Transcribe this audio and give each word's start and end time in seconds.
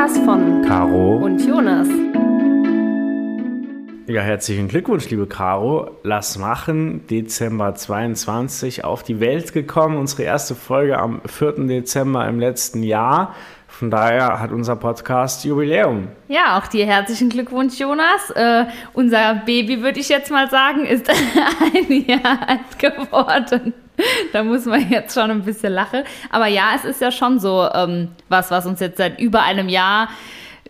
Podcast 0.00 0.24
von 0.24 0.62
Caro 0.62 1.16
und 1.16 1.46
Jonas. 1.46 1.86
Ja, 4.06 4.22
herzlichen 4.22 4.66
Glückwunsch, 4.66 5.10
liebe 5.10 5.26
Caro. 5.26 5.90
Lass 6.04 6.38
machen, 6.38 7.06
Dezember 7.08 7.74
22 7.74 8.82
auf 8.82 9.02
die 9.02 9.20
Welt 9.20 9.52
gekommen. 9.52 9.98
Unsere 9.98 10.22
erste 10.22 10.54
Folge 10.54 10.98
am 10.98 11.20
4. 11.26 11.66
Dezember 11.66 12.26
im 12.26 12.40
letzten 12.40 12.82
Jahr. 12.82 13.34
Von 13.68 13.90
daher 13.90 14.40
hat 14.40 14.52
unser 14.52 14.76
Podcast 14.76 15.44
Jubiläum. 15.44 16.08
Ja, 16.28 16.58
auch 16.58 16.66
dir 16.66 16.86
herzlichen 16.86 17.28
Glückwunsch, 17.28 17.78
Jonas. 17.78 18.30
Äh, 18.34 18.68
unser 18.94 19.34
Baby, 19.44 19.82
würde 19.82 20.00
ich 20.00 20.08
jetzt 20.08 20.30
mal 20.30 20.48
sagen, 20.48 20.86
ist 20.86 21.10
ein 21.74 22.06
Jahr 22.06 22.48
alt 22.48 22.78
geworden. 22.78 23.74
Da 24.32 24.42
muss 24.42 24.64
man 24.66 24.88
jetzt 24.90 25.14
schon 25.14 25.30
ein 25.30 25.42
bisschen 25.42 25.72
lachen. 25.72 26.02
Aber 26.30 26.46
ja, 26.46 26.72
es 26.76 26.84
ist 26.84 27.00
ja 27.00 27.10
schon 27.10 27.40
so 27.40 27.68
ähm, 27.72 28.08
was, 28.28 28.50
was 28.50 28.66
uns 28.66 28.80
jetzt 28.80 28.98
seit 28.98 29.20
über 29.20 29.42
einem 29.42 29.68
Jahr 29.68 30.08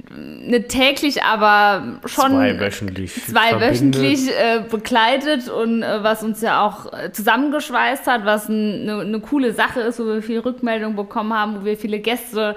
nicht 0.08 0.68
täglich, 0.68 1.22
aber 1.22 2.00
schon 2.06 2.30
Zweiwöchentlich. 2.30 3.12
zweiwöchentlich 3.26 4.30
äh, 4.30 4.62
begleitet 4.68 5.48
und 5.48 5.82
äh, 5.82 6.02
was 6.02 6.22
uns 6.22 6.40
ja 6.40 6.64
auch 6.66 6.92
äh, 6.92 7.12
zusammengeschweißt 7.12 8.06
hat, 8.06 8.24
was 8.24 8.48
eine 8.48 9.04
ne 9.04 9.20
coole 9.20 9.52
Sache 9.52 9.80
ist, 9.80 10.00
wo 10.00 10.06
wir 10.06 10.22
viele 10.22 10.44
Rückmeldungen 10.44 10.96
bekommen 10.96 11.32
haben, 11.34 11.60
wo 11.60 11.64
wir 11.64 11.76
viele 11.76 11.98
Gäste 11.98 12.56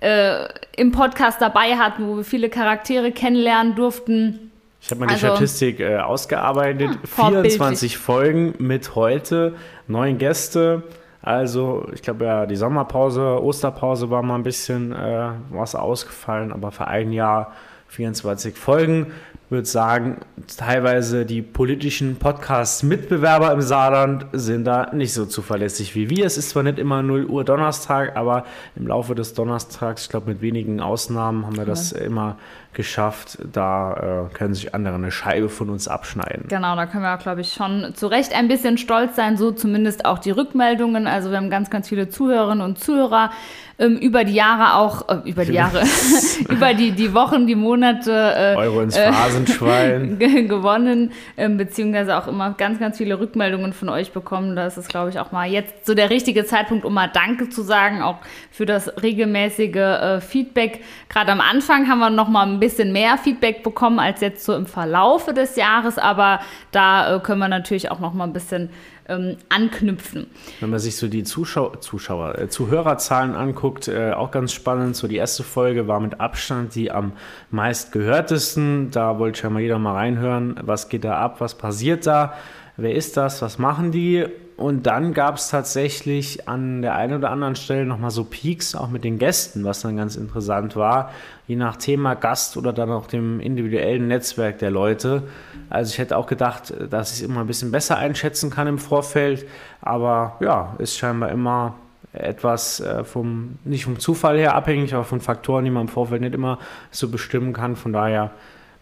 äh, 0.00 0.46
im 0.76 0.92
Podcast 0.92 1.40
dabei 1.40 1.76
hatten, 1.76 2.06
wo 2.06 2.16
wir 2.18 2.24
viele 2.24 2.50
Charaktere 2.50 3.12
kennenlernen 3.12 3.74
durften. 3.74 4.51
Ich 4.82 4.90
habe 4.90 5.00
mal 5.00 5.06
die 5.06 5.12
Also- 5.14 5.28
Statistik 5.28 5.80
äh, 5.80 5.98
ausgearbeitet. 5.98 6.90
Hm, 6.90 6.98
vorbildlich. 7.04 7.52
24 7.54 7.98
Folgen 7.98 8.54
mit 8.58 8.94
heute, 8.96 9.54
neun 9.86 10.18
Gäste. 10.18 10.82
Also, 11.22 11.86
ich 11.94 12.02
glaube 12.02 12.24
ja, 12.24 12.46
die 12.46 12.56
Sommerpause, 12.56 13.40
Osterpause 13.40 14.10
war 14.10 14.22
mal 14.22 14.34
ein 14.34 14.42
bisschen 14.42 14.90
äh, 14.92 15.28
was 15.50 15.76
ausgefallen, 15.76 16.52
aber 16.52 16.72
für 16.72 16.88
ein 16.88 17.12
Jahr 17.12 17.52
24 17.88 18.56
Folgen. 18.56 19.12
Würde 19.48 19.66
sagen, 19.68 20.16
teilweise 20.56 21.26
die 21.26 21.42
politischen 21.42 22.16
Podcast-Mitbewerber 22.16 23.52
im 23.52 23.60
Saarland 23.60 24.24
sind 24.32 24.64
da 24.64 24.90
nicht 24.94 25.12
so 25.12 25.26
zuverlässig 25.26 25.94
wie 25.94 26.08
wir. 26.08 26.24
Es 26.24 26.38
ist 26.38 26.50
zwar 26.50 26.62
nicht 26.62 26.78
immer 26.78 27.02
0 27.02 27.26
Uhr 27.26 27.44
Donnerstag, 27.44 28.16
aber 28.16 28.44
im 28.76 28.86
Laufe 28.86 29.14
des 29.14 29.34
Donnerstags, 29.34 30.04
ich 30.04 30.08
glaube 30.08 30.30
mit 30.30 30.40
wenigen 30.40 30.80
Ausnahmen, 30.80 31.44
haben 31.44 31.56
wir 31.58 31.66
das 31.66 31.92
immer 31.92 32.38
geschafft. 32.74 33.38
Da 33.52 34.28
äh, 34.30 34.34
können 34.34 34.54
sich 34.54 34.74
andere 34.74 34.94
eine 34.94 35.10
Scheibe 35.10 35.48
von 35.48 35.70
uns 35.70 35.88
abschneiden. 35.88 36.46
Genau, 36.48 36.74
da 36.76 36.86
können 36.86 37.02
wir 37.04 37.14
auch, 37.14 37.18
glaube 37.18 37.40
ich, 37.40 37.52
schon 37.52 37.92
zu 37.94 38.06
Recht 38.06 38.34
ein 38.34 38.48
bisschen 38.48 38.78
stolz 38.78 39.16
sein, 39.16 39.36
so 39.36 39.50
zumindest 39.52 40.04
auch 40.04 40.18
die 40.18 40.30
Rückmeldungen. 40.30 41.06
Also 41.06 41.30
wir 41.30 41.36
haben 41.36 41.50
ganz, 41.50 41.70
ganz 41.70 41.88
viele 41.88 42.08
Zuhörerinnen 42.08 42.64
und 42.64 42.78
Zuhörer 42.78 43.30
ähm, 43.78 43.96
über 43.96 44.24
die 44.24 44.34
Jahre 44.34 44.74
auch, 44.78 45.08
äh, 45.08 45.28
über 45.28 45.44
die 45.44 45.52
Jahre, 45.54 45.82
über 46.48 46.74
die, 46.74 46.92
die 46.92 47.14
Wochen, 47.14 47.46
die 47.46 47.54
Monate 47.56 48.12
äh, 48.12 48.56
Euro 48.56 48.82
ins 48.82 48.96
Phrasenschwein. 48.96 50.18
ge- 50.18 50.46
gewonnen, 50.46 51.12
ähm, 51.36 51.56
beziehungsweise 51.56 52.16
auch 52.16 52.28
immer 52.28 52.52
ganz, 52.52 52.78
ganz 52.78 52.98
viele 52.98 53.18
Rückmeldungen 53.18 53.72
von 53.72 53.88
euch 53.88 54.12
bekommen. 54.12 54.56
Das 54.56 54.76
ist, 54.76 54.88
glaube 54.88 55.10
ich, 55.10 55.18
auch 55.18 55.32
mal 55.32 55.48
jetzt 55.48 55.86
so 55.86 55.94
der 55.94 56.10
richtige 56.10 56.44
Zeitpunkt, 56.44 56.84
um 56.84 56.94
mal 56.94 57.08
Danke 57.12 57.48
zu 57.48 57.62
sagen, 57.62 58.02
auch 58.02 58.18
für 58.50 58.66
das 58.66 59.02
regelmäßige 59.02 59.74
äh, 59.76 60.20
Feedback. 60.20 60.82
Gerade 61.08 61.32
am 61.32 61.40
Anfang 61.40 61.88
haben 61.88 61.98
wir 62.00 62.10
noch 62.10 62.28
mal 62.28 62.46
ein 62.46 62.60
bisschen 62.62 62.92
mehr 62.92 63.18
Feedback 63.18 63.64
bekommen 63.64 63.98
als 63.98 64.20
jetzt 64.20 64.44
so 64.44 64.54
im 64.54 64.66
Verlaufe 64.66 65.34
des 65.34 65.56
Jahres, 65.56 65.98
aber 65.98 66.38
da 66.70 67.16
äh, 67.16 67.20
können 67.20 67.40
wir 67.40 67.48
natürlich 67.48 67.90
auch 67.90 67.98
noch 67.98 68.14
mal 68.14 68.22
ein 68.22 68.32
bisschen 68.32 68.70
ähm, 69.08 69.36
anknüpfen. 69.48 70.28
Wenn 70.60 70.70
man 70.70 70.78
sich 70.78 70.96
so 70.96 71.08
die 71.08 71.24
Zuschau 71.24 71.74
Zuschauer, 71.76 72.38
äh, 72.38 72.48
Zuhörerzahlen 72.48 73.34
anguckt, 73.34 73.88
äh, 73.88 74.12
auch 74.12 74.30
ganz 74.30 74.52
spannend. 74.52 74.94
So 74.94 75.08
die 75.08 75.16
erste 75.16 75.42
Folge 75.42 75.88
war 75.88 75.98
mit 75.98 76.20
Abstand 76.20 76.76
die 76.76 76.92
am 76.92 77.14
meistgehörtesten. 77.50 78.92
Da 78.92 79.18
wollte 79.18 79.40
schon 79.40 79.54
mal 79.54 79.60
jeder 79.60 79.80
mal 79.80 79.94
reinhören, 79.94 80.54
was 80.62 80.88
geht 80.88 81.02
da 81.02 81.18
ab, 81.18 81.40
was 81.40 81.58
passiert 81.58 82.06
da, 82.06 82.34
wer 82.76 82.94
ist 82.94 83.16
das, 83.16 83.42
was 83.42 83.58
machen 83.58 83.90
die. 83.90 84.24
Und 84.56 84.86
dann 84.86 85.14
gab 85.14 85.36
es 85.36 85.48
tatsächlich 85.48 86.48
an 86.48 86.82
der 86.82 86.94
einen 86.94 87.18
oder 87.18 87.30
anderen 87.30 87.56
Stelle 87.56 87.86
nochmal 87.86 88.10
so 88.10 88.24
Peaks, 88.24 88.74
auch 88.74 88.88
mit 88.88 89.02
den 89.02 89.18
Gästen, 89.18 89.64
was 89.64 89.80
dann 89.80 89.96
ganz 89.96 90.16
interessant 90.16 90.76
war. 90.76 91.10
Je 91.46 91.56
nach 91.56 91.76
Thema 91.76 92.14
Gast 92.14 92.56
oder 92.56 92.72
dann 92.72 92.90
auch 92.90 93.06
dem 93.06 93.40
individuellen 93.40 94.08
Netzwerk 94.08 94.58
der 94.58 94.70
Leute. 94.70 95.24
Also 95.70 95.90
ich 95.90 95.98
hätte 95.98 96.16
auch 96.16 96.26
gedacht, 96.26 96.72
dass 96.90 97.12
ich 97.12 97.22
es 97.22 97.28
immer 97.28 97.40
ein 97.40 97.46
bisschen 97.46 97.72
besser 97.72 97.96
einschätzen 97.96 98.50
kann 98.50 98.66
im 98.66 98.78
Vorfeld. 98.78 99.46
Aber 99.80 100.36
ja, 100.40 100.74
ist 100.78 100.96
scheinbar 100.96 101.30
immer 101.30 101.74
etwas 102.12 102.80
äh, 102.80 103.04
vom, 103.04 103.58
nicht 103.64 103.84
vom 103.84 103.98
Zufall 103.98 104.38
her 104.38 104.54
abhängig, 104.54 104.94
aber 104.94 105.04
von 105.04 105.20
Faktoren, 105.20 105.64
die 105.64 105.70
man 105.70 105.82
im 105.82 105.88
Vorfeld 105.88 106.20
nicht 106.20 106.34
immer 106.34 106.58
so 106.90 107.08
bestimmen 107.08 107.52
kann. 107.52 107.74
Von 107.74 107.92
daher 107.92 108.32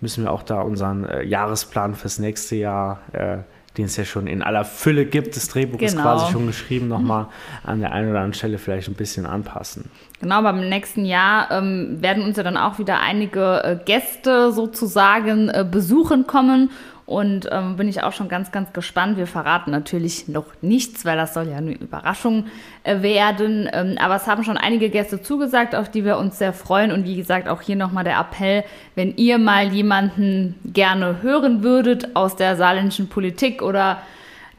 müssen 0.00 0.24
wir 0.24 0.32
auch 0.32 0.42
da 0.42 0.60
unseren 0.62 1.04
äh, 1.04 1.22
Jahresplan 1.22 1.94
fürs 1.94 2.18
nächste 2.18 2.56
Jahr, 2.56 3.00
äh, 3.12 3.38
den 3.76 3.84
es 3.84 3.96
ja 3.96 4.04
schon 4.04 4.26
in 4.26 4.42
aller 4.42 4.64
Fülle 4.64 5.06
gibt, 5.06 5.36
das 5.36 5.48
Drehbuch 5.48 5.80
ist 5.80 5.92
Genau. 5.92 6.02
quasi 6.02 6.32
schon 6.32 6.46
geschrieben, 6.46 6.88
nochmal 6.88 7.26
an 7.64 7.80
der 7.80 7.92
einen 7.92 8.10
oder 8.10 8.18
anderen 8.18 8.34
Stelle 8.34 8.58
vielleicht 8.58 8.88
ein 8.88 8.94
bisschen 8.94 9.26
anpassen. 9.26 9.90
Genau, 10.20 10.42
beim 10.42 10.68
nächsten 10.68 11.04
Jahr 11.04 11.50
ähm, 11.50 11.98
werden 12.00 12.22
uns 12.24 12.36
ja 12.36 12.42
dann 12.42 12.56
auch 12.56 12.78
wieder 12.78 13.00
einige 13.00 13.62
äh, 13.64 13.76
Gäste 13.84 14.52
sozusagen 14.52 15.48
äh, 15.48 15.64
besuchen 15.70 16.26
kommen. 16.26 16.70
Und 17.10 17.48
ähm, 17.50 17.74
bin 17.74 17.88
ich 17.88 18.04
auch 18.04 18.12
schon 18.12 18.28
ganz, 18.28 18.52
ganz 18.52 18.72
gespannt. 18.72 19.16
Wir 19.16 19.26
verraten 19.26 19.72
natürlich 19.72 20.28
noch 20.28 20.44
nichts, 20.60 21.04
weil 21.04 21.16
das 21.16 21.34
soll 21.34 21.48
ja 21.48 21.56
eine 21.56 21.72
Überraschung 21.72 22.44
äh, 22.84 23.02
werden. 23.02 23.68
Ähm, 23.72 23.96
aber 24.00 24.14
es 24.14 24.28
haben 24.28 24.44
schon 24.44 24.56
einige 24.56 24.90
Gäste 24.90 25.20
zugesagt, 25.20 25.74
auf 25.74 25.90
die 25.90 26.04
wir 26.04 26.18
uns 26.18 26.38
sehr 26.38 26.52
freuen. 26.52 26.92
Und 26.92 27.04
wie 27.06 27.16
gesagt, 27.16 27.48
auch 27.48 27.62
hier 27.62 27.74
nochmal 27.74 28.04
der 28.04 28.16
Appell, 28.20 28.62
wenn 28.94 29.16
ihr 29.16 29.38
mal 29.38 29.72
jemanden 29.72 30.54
gerne 30.64 31.20
hören 31.20 31.64
würdet 31.64 32.14
aus 32.14 32.36
der 32.36 32.54
saarländischen 32.54 33.08
Politik 33.08 33.60
oder 33.60 33.98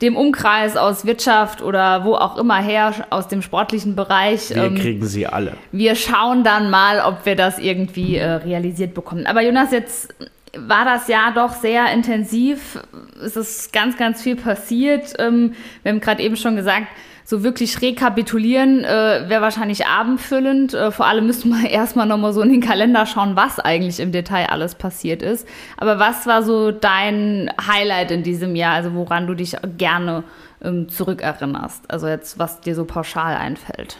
dem 0.01 0.17
Umkreis 0.17 0.75
aus 0.75 1.05
Wirtschaft 1.05 1.61
oder 1.61 2.03
wo 2.03 2.15
auch 2.15 2.37
immer 2.37 2.61
her, 2.61 2.93
aus 3.11 3.29
dem 3.29 3.41
sportlichen 3.41 3.95
Bereich. 3.95 4.49
Wir 4.49 4.65
ähm, 4.65 4.75
kriegen 4.75 5.05
sie 5.05 5.25
alle. 5.25 5.53
wir 5.71 5.95
schauen 5.95 6.43
dann 6.43 6.69
mal, 6.69 6.99
ob 6.99 7.25
wir 7.25 7.37
das 7.37 7.59
irgendwie 7.59 8.17
äh, 8.17 8.29
realisiert 8.29 8.93
bekommen. 8.93 9.25
Aber 9.25 9.41
Jonas, 9.41 9.71
jetzt 9.71 10.13
war 10.57 10.85
das 10.85 11.07
Jahr 11.07 11.33
doch 11.33 11.53
sehr 11.53 11.91
intensiv. 11.93 12.79
Es 13.23 13.35
ist 13.35 13.71
ganz, 13.71 13.97
ganz 13.97 14.21
viel 14.21 14.35
passiert. 14.35 15.13
Ähm, 15.19 15.53
wir 15.83 15.91
haben 15.91 16.01
gerade 16.01 16.21
eben 16.21 16.35
schon 16.35 16.55
gesagt, 16.55 16.87
so 17.23 17.43
wirklich 17.43 17.81
rekapitulieren 17.81 18.83
äh, 18.83 19.29
wäre 19.29 19.41
wahrscheinlich 19.41 19.87
abendfüllend. 19.87 20.73
Äh, 20.73 20.91
vor 20.91 21.07
allem 21.07 21.25
müssten 21.25 21.49
wir 21.49 21.69
erstmal 21.69 22.05
nochmal 22.05 22.33
so 22.33 22.41
in 22.41 22.51
den 22.51 22.61
Kalender 22.61 23.05
schauen, 23.05 23.35
was 23.35 23.59
eigentlich 23.59 23.99
im 23.99 24.11
Detail 24.11 24.47
alles 24.47 24.75
passiert 24.75 25.21
ist. 25.21 25.47
Aber 25.77 25.99
was 25.99 26.27
war 26.27 26.43
so 26.43 26.71
dein 26.71 27.51
Highlight 27.65 28.11
in 28.11 28.23
diesem 28.23 28.55
Jahr, 28.55 28.73
also 28.73 28.93
woran 28.93 29.27
du 29.27 29.33
dich 29.33 29.55
gerne 29.77 30.23
ähm, 30.61 30.89
zurückerinnerst? 30.89 31.89
Also 31.89 32.07
jetzt, 32.07 32.37
was 32.37 32.59
dir 32.61 32.75
so 32.75 32.85
pauschal 32.85 33.37
einfällt. 33.37 33.97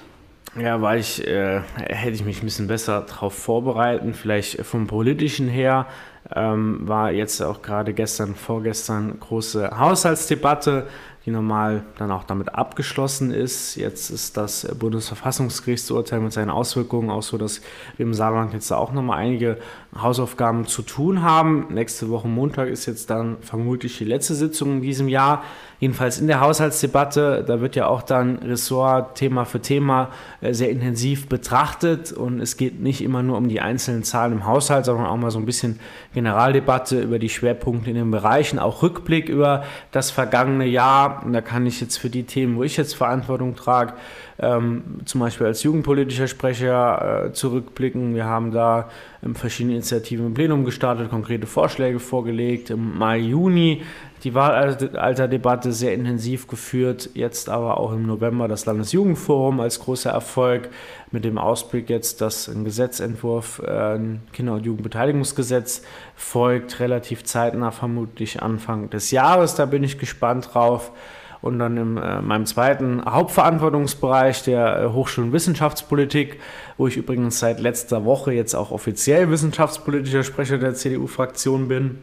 Ja, 0.60 0.82
weil 0.82 1.00
ich, 1.00 1.26
äh, 1.26 1.62
hätte 1.78 2.12
ich 2.12 2.26
mich 2.26 2.42
ein 2.42 2.46
bisschen 2.46 2.68
besser 2.68 3.06
darauf 3.08 3.34
vorbereiten, 3.34 4.14
vielleicht 4.14 4.66
vom 4.66 4.86
politischen 4.86 5.48
her. 5.48 5.88
Ähm, 6.34 6.88
war 6.88 7.12
jetzt 7.12 7.42
auch 7.42 7.62
gerade 7.62 7.94
gestern, 7.94 8.36
vorgestern 8.36 9.18
große 9.20 9.80
Haushaltsdebatte, 9.80 10.88
die 11.26 11.32
normal 11.32 11.84
dann 11.98 12.12
auch 12.12 12.26
damit 12.26 12.54
abgeschlossen 12.54 13.32
ist. 13.32 13.76
Jetzt 13.76 14.10
ist 14.10 14.36
das 14.36 14.68
Bundesverfassungsgerichtsurteil 14.78 16.20
mit 16.20 16.34
seinen 16.34 16.50
Auswirkungen 16.50 17.10
auch 17.12 17.24
so, 17.24 17.38
dass 17.38 17.62
wir 17.96 18.06
im 18.06 18.14
Saarland 18.14 18.54
jetzt 18.54 18.72
auch 18.72 18.92
nochmal 18.92 19.20
einige 19.20 19.58
Hausaufgaben 20.00 20.68
zu 20.68 20.84
tun 20.84 21.22
haben. 21.22 21.68
Nächste 21.70 22.10
Woche 22.10 22.28
Montag 22.28 22.70
ist 22.70 22.86
jetzt 22.86 23.10
dann 23.10 23.38
vermutlich 23.42 23.98
die 23.98 24.06
letzte 24.06 24.36
Sitzung 24.36 24.76
in 24.78 24.82
diesem 24.82 25.10
Jahr. 25.10 25.44
Jedenfalls 25.82 26.20
in 26.20 26.28
der 26.28 26.40
Haushaltsdebatte, 26.40 27.44
da 27.46 27.60
wird 27.60 27.76
ja 27.76 27.88
auch 27.88 28.04
dann 28.04 28.38
Ressort 28.38 29.18
Thema 29.18 29.46
für 29.46 29.60
Thema 29.60 30.12
äh, 30.40 30.54
sehr 30.54 30.70
intensiv 30.70 31.28
betrachtet 31.28 32.14
und 32.14 32.40
es 32.40 32.56
geht 32.56 32.80
nicht 32.80 33.02
immer 33.02 33.24
nur 33.24 33.36
um 33.36 33.50
die 33.50 33.62
einzelnen 33.62 34.04
Zahlen 34.04 34.32
im 34.34 34.46
Haushalt, 34.46 34.86
sondern 34.86 35.08
auch 35.08 35.18
mal 35.18 35.32
so 35.32 35.40
ein 35.40 35.46
bisschen 35.48 35.80
Generaldebatte 36.14 37.02
über 37.02 37.18
die 37.18 37.30
Schwerpunkte 37.30 37.90
in 37.90 37.96
den 37.96 38.12
Bereichen, 38.12 38.60
auch 38.60 38.84
Rückblick 38.84 39.28
über 39.28 39.64
das 39.92 40.12
vergangene 40.12 40.68
Jahr. 40.68 41.24
Und 41.26 41.34
da 41.34 41.42
kann 41.42 41.66
ich 41.66 41.82
jetzt 41.82 41.98
für 41.98 42.12
die 42.12 42.24
Themen, 42.24 42.58
wo 42.58 42.64
ich 42.64 42.78
jetzt 42.78 42.94
Verantwortung 42.94 43.56
trage, 43.56 43.94
ähm, 44.38 45.02
zum 45.06 45.22
Beispiel 45.22 45.48
als 45.48 45.64
jugendpolitischer 45.64 46.28
Sprecher 46.28 47.26
äh, 47.26 47.34
zurückblicken. 47.34 48.14
Wir 48.14 48.26
haben 48.26 48.52
da 48.52 48.90
ähm, 49.24 49.36
verschiedene 49.36 49.81
Initiativen 49.82 50.28
im 50.28 50.34
Plenum 50.36 50.64
gestartet, 50.64 51.10
konkrete 51.10 51.48
Vorschläge 51.48 52.00
vorgelegt. 52.00 52.70
Im 52.70 52.98
Mai, 52.98 53.18
Juni 53.18 53.82
die 54.24 54.36
Wahlalterdebatte 54.36 55.74
sehr 55.74 55.96
intensiv 55.96 56.48
geführt, 56.48 57.10
jetzt 57.16 57.50
aber 57.50 57.80
auch 57.80 57.92
im 57.92 58.06
November 58.06 58.48
das 58.48 58.68
Landesjugendforum 58.68 59.60
als 59.60 59.80
großer 59.80 60.12
Erfolg 60.12 60.70
mit 61.10 61.26
dem 61.26 61.40
Ausblick 61.40 61.90
jetzt, 61.90 62.22
dass 62.22 62.48
ein 62.48 62.64
Gesetzentwurf, 62.64 63.64
äh, 63.66 63.96
ein 63.96 64.22
Kinder- 64.32 64.54
und 64.54 64.66
Jugendbeteiligungsgesetz 64.66 65.82
folgt, 66.16 66.80
relativ 66.80 67.24
zeitnah, 67.24 67.72
vermutlich 67.72 68.44
Anfang 68.44 68.92
des 68.92 69.10
Jahres. 69.10 69.56
Da 69.56 69.66
bin 69.66 69.84
ich 69.84 69.98
gespannt 69.98 70.54
drauf. 70.54 70.92
Und 71.42 71.60
dann 71.60 71.78
in 71.78 71.98
äh, 71.98 72.22
meinem 72.22 72.46
zweiten 72.46 73.04
Hauptverantwortungsbereich 73.04 74.44
der 74.44 74.84
äh, 74.84 74.86
Hochschul- 74.88 75.26
und 75.26 75.34
Wissenschaftspolitik, 75.34 76.40
wo 76.78 76.88
ich 76.88 76.98
übrigens 76.98 77.40
seit 77.40 77.60
letzter 77.60 78.06
Woche 78.06 78.34
jetzt 78.34 78.54
auch 78.54 78.72
offiziell 78.72 79.30
wissenschaftspolitischer 79.30 80.24
Sprecher 80.24 80.58
der 80.58 80.74
CDU-Fraktion 80.74 81.68
bin 81.68 82.00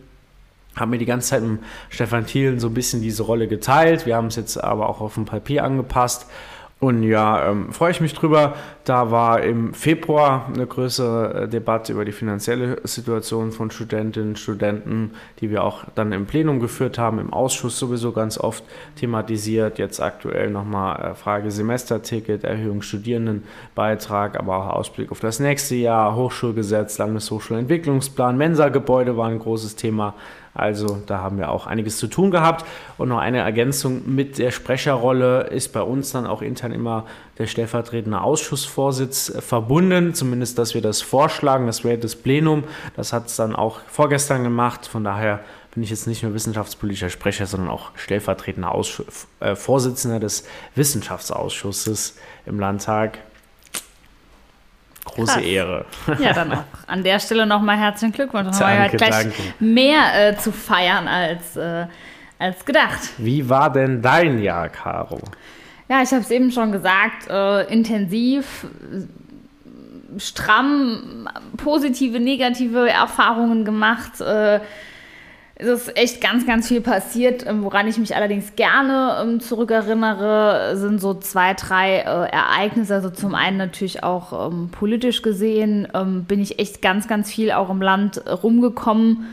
haben 0.77 0.91
mir 0.91 0.99
die 0.99 1.07
ganze 1.07 1.31
Zeit 1.31 1.43
mit 1.43 1.61
Stefan 1.89 2.27
Thielen 2.27 2.61
so 2.61 2.69
ein 2.69 2.75
bisschen 2.75 3.03
diese 3.03 3.25
Rolle 3.25 3.49
geteilt. 3.49 4.07
Wir 4.07 4.15
haben 4.15 4.29
es 4.29 4.37
jetzt 4.37 4.63
aber 4.63 4.89
auch 4.89 5.01
auf 5.01 5.15
dem 5.15 5.25
Papier 5.25 5.65
angepasst 5.65 6.27
und 6.81 7.03
ja, 7.03 7.51
ähm, 7.51 7.73
freue 7.73 7.91
ich 7.91 8.01
mich 8.01 8.15
drüber. 8.15 8.55
Da 8.85 9.11
war 9.11 9.43
im 9.43 9.75
Februar 9.75 10.47
eine 10.55 10.65
größere 10.65 11.43
äh, 11.43 11.49
Debatte 11.49 11.93
über 11.93 12.05
die 12.05 12.13
finanzielle 12.13 12.81
Situation 12.85 13.51
von 13.51 13.73
Studentinnen 13.73 14.31
und 14.31 14.39
Studenten, 14.39 15.11
die 15.41 15.51
wir 15.51 15.65
auch 15.65 15.85
dann 15.97 16.13
im 16.13 16.27
Plenum 16.27 16.61
geführt 16.61 16.97
haben, 16.97 17.19
im 17.19 17.33
Ausschuss 17.33 17.81
sowieso 17.81 18.13
ganz 18.13 18.39
oft 18.39 18.63
thematisiert. 18.95 19.81
Jetzt 19.81 20.01
aktuell 20.01 20.51
nochmal 20.51 21.03
äh, 21.03 21.15
Frage 21.17 21.51
Semesterticket, 21.51 22.45
Erhöhung 22.45 22.83
Studierendenbeitrag, 22.83 24.39
aber 24.39 24.59
auch 24.59 24.77
Ausblick 24.77 25.11
auf 25.11 25.19
das 25.19 25.41
nächste 25.41 25.75
Jahr, 25.75 26.15
Hochschulgesetz, 26.15 26.99
Landeshochschulentwicklungsplan, 26.99 28.37
Mensa-Gebäude 28.37 29.17
war 29.17 29.27
ein 29.27 29.41
großes 29.41 29.75
Thema. 29.75 30.15
Also 30.59 31.01
da 31.07 31.19
haben 31.19 31.39
wir 31.39 31.51
auch 31.51 31.69
einiges 31.69 31.99
zu 31.99 32.09
tun 32.09 32.33
gehabt. 32.33 32.67
Und 32.99 33.11
noch 33.11 33.19
eine 33.19 33.39
Ergänzung 33.39 34.03
mit 34.13 34.39
der 34.39 34.51
Sprecherrolle 34.51 35.45
ist 35.45 35.73
bei 35.73 35.83
uns 35.83 36.11
dann 36.11 36.27
auch 36.27 36.43
intern 36.43 36.73
immer 36.73 37.07
der 37.39 37.47
stellvertretende 37.47 38.21
Ausschussvorsitz 38.21 39.33
verbunden, 39.39 40.15
zumindest, 40.15 40.59
dass 40.59 40.75
wir 40.75 40.83
das 40.83 41.01
vorschlagen. 41.01 41.67
Das 41.67 41.85
wäre 41.85 41.97
das 41.97 42.17
Plenum. 42.17 42.65
Das 42.97 43.13
hat 43.13 43.29
es 43.29 43.37
dann 43.37 43.55
auch 43.55 43.81
vorgestern 43.87 44.43
gemacht. 44.43 44.89
Von 44.89 45.05
daher 45.05 45.41
bin 45.73 45.85
ich 45.85 45.91
jetzt 45.91 46.09
nicht 46.09 46.25
nur 46.25 46.35
wissenschaftspolitischer 46.35 47.11
Sprecher, 47.11 47.47
sondern 47.47 47.71
auch 47.71 47.93
stellvertretender 47.95 48.73
Ausschuss, 48.73 49.29
äh, 49.39 49.55
Vorsitzender 49.55 50.19
des 50.19 50.45
Wissenschaftsausschusses 50.75 52.17
im 52.47 52.59
Landtag. 52.59 53.21
Große 55.15 55.33
Krass. 55.35 55.43
Ehre. 55.43 55.87
Ja, 56.19 56.33
dann 56.33 56.53
auch 56.53 56.65
an 56.87 57.03
der 57.03 57.19
Stelle 57.19 57.47
nochmal 57.47 57.77
herzlichen 57.77 58.13
Glückwunsch. 58.13 58.59
Dann 58.59 58.59
danke, 58.59 58.83
haben 58.83 58.93
wir 58.93 58.99
gleich 58.99 59.23
danke. 59.23 59.43
mehr 59.59 60.29
äh, 60.31 60.37
zu 60.37 60.53
feiern 60.53 61.09
als, 61.09 61.57
äh, 61.57 61.87
als 62.39 62.65
gedacht. 62.65 63.01
Wie 63.19 63.49
war 63.49 63.73
denn 63.73 64.03
dein 64.03 64.39
Jahr, 64.39 64.69
Caro? 64.69 65.21
Ja, 65.89 66.03
ich 66.03 66.11
habe 66.11 66.21
es 66.21 66.31
eben 66.31 66.53
schon 66.53 66.71
gesagt, 66.73 67.29
äh, 67.31 67.63
intensiv, 67.73 68.67
stramm, 70.19 71.29
positive, 71.57 72.21
negative 72.21 72.89
Erfahrungen 72.89 73.65
gemacht 73.65 74.21
äh, 74.21 74.61
es 75.59 75.67
ist 75.67 75.97
echt 75.97 76.21
ganz, 76.21 76.47
ganz 76.47 76.69
viel 76.69 76.81
passiert. 76.81 77.45
Ähm, 77.47 77.65
woran 77.65 77.89
ich 77.89 77.99
mich 77.99 78.15
allerdings 78.15 78.55
gerne 78.55 79.19
ähm, 79.21 79.41
zurückerinnere, 79.41 80.77
sind 80.77 81.01
so 81.01 81.15
zwei, 81.15 81.55
drei 81.55 81.99
äh, 81.99 82.31
Ereignisse. 82.31 82.95
Also 82.95 83.11
zum 83.11 83.35
einen 83.35 83.57
natürlich 83.57 84.05
auch 84.05 84.51
ähm, 84.51 84.71
politisch 84.71 85.23
gesehen 85.23 85.89
ähm, 85.95 86.25
bin 86.25 86.41
ich 86.41 86.61
echt 86.61 86.81
ganz, 86.81 87.09
ganz 87.09 87.31
viel 87.31 87.51
auch 87.51 87.71
im 87.71 87.83
Land 87.83 88.23
rumgekommen. 88.43 89.27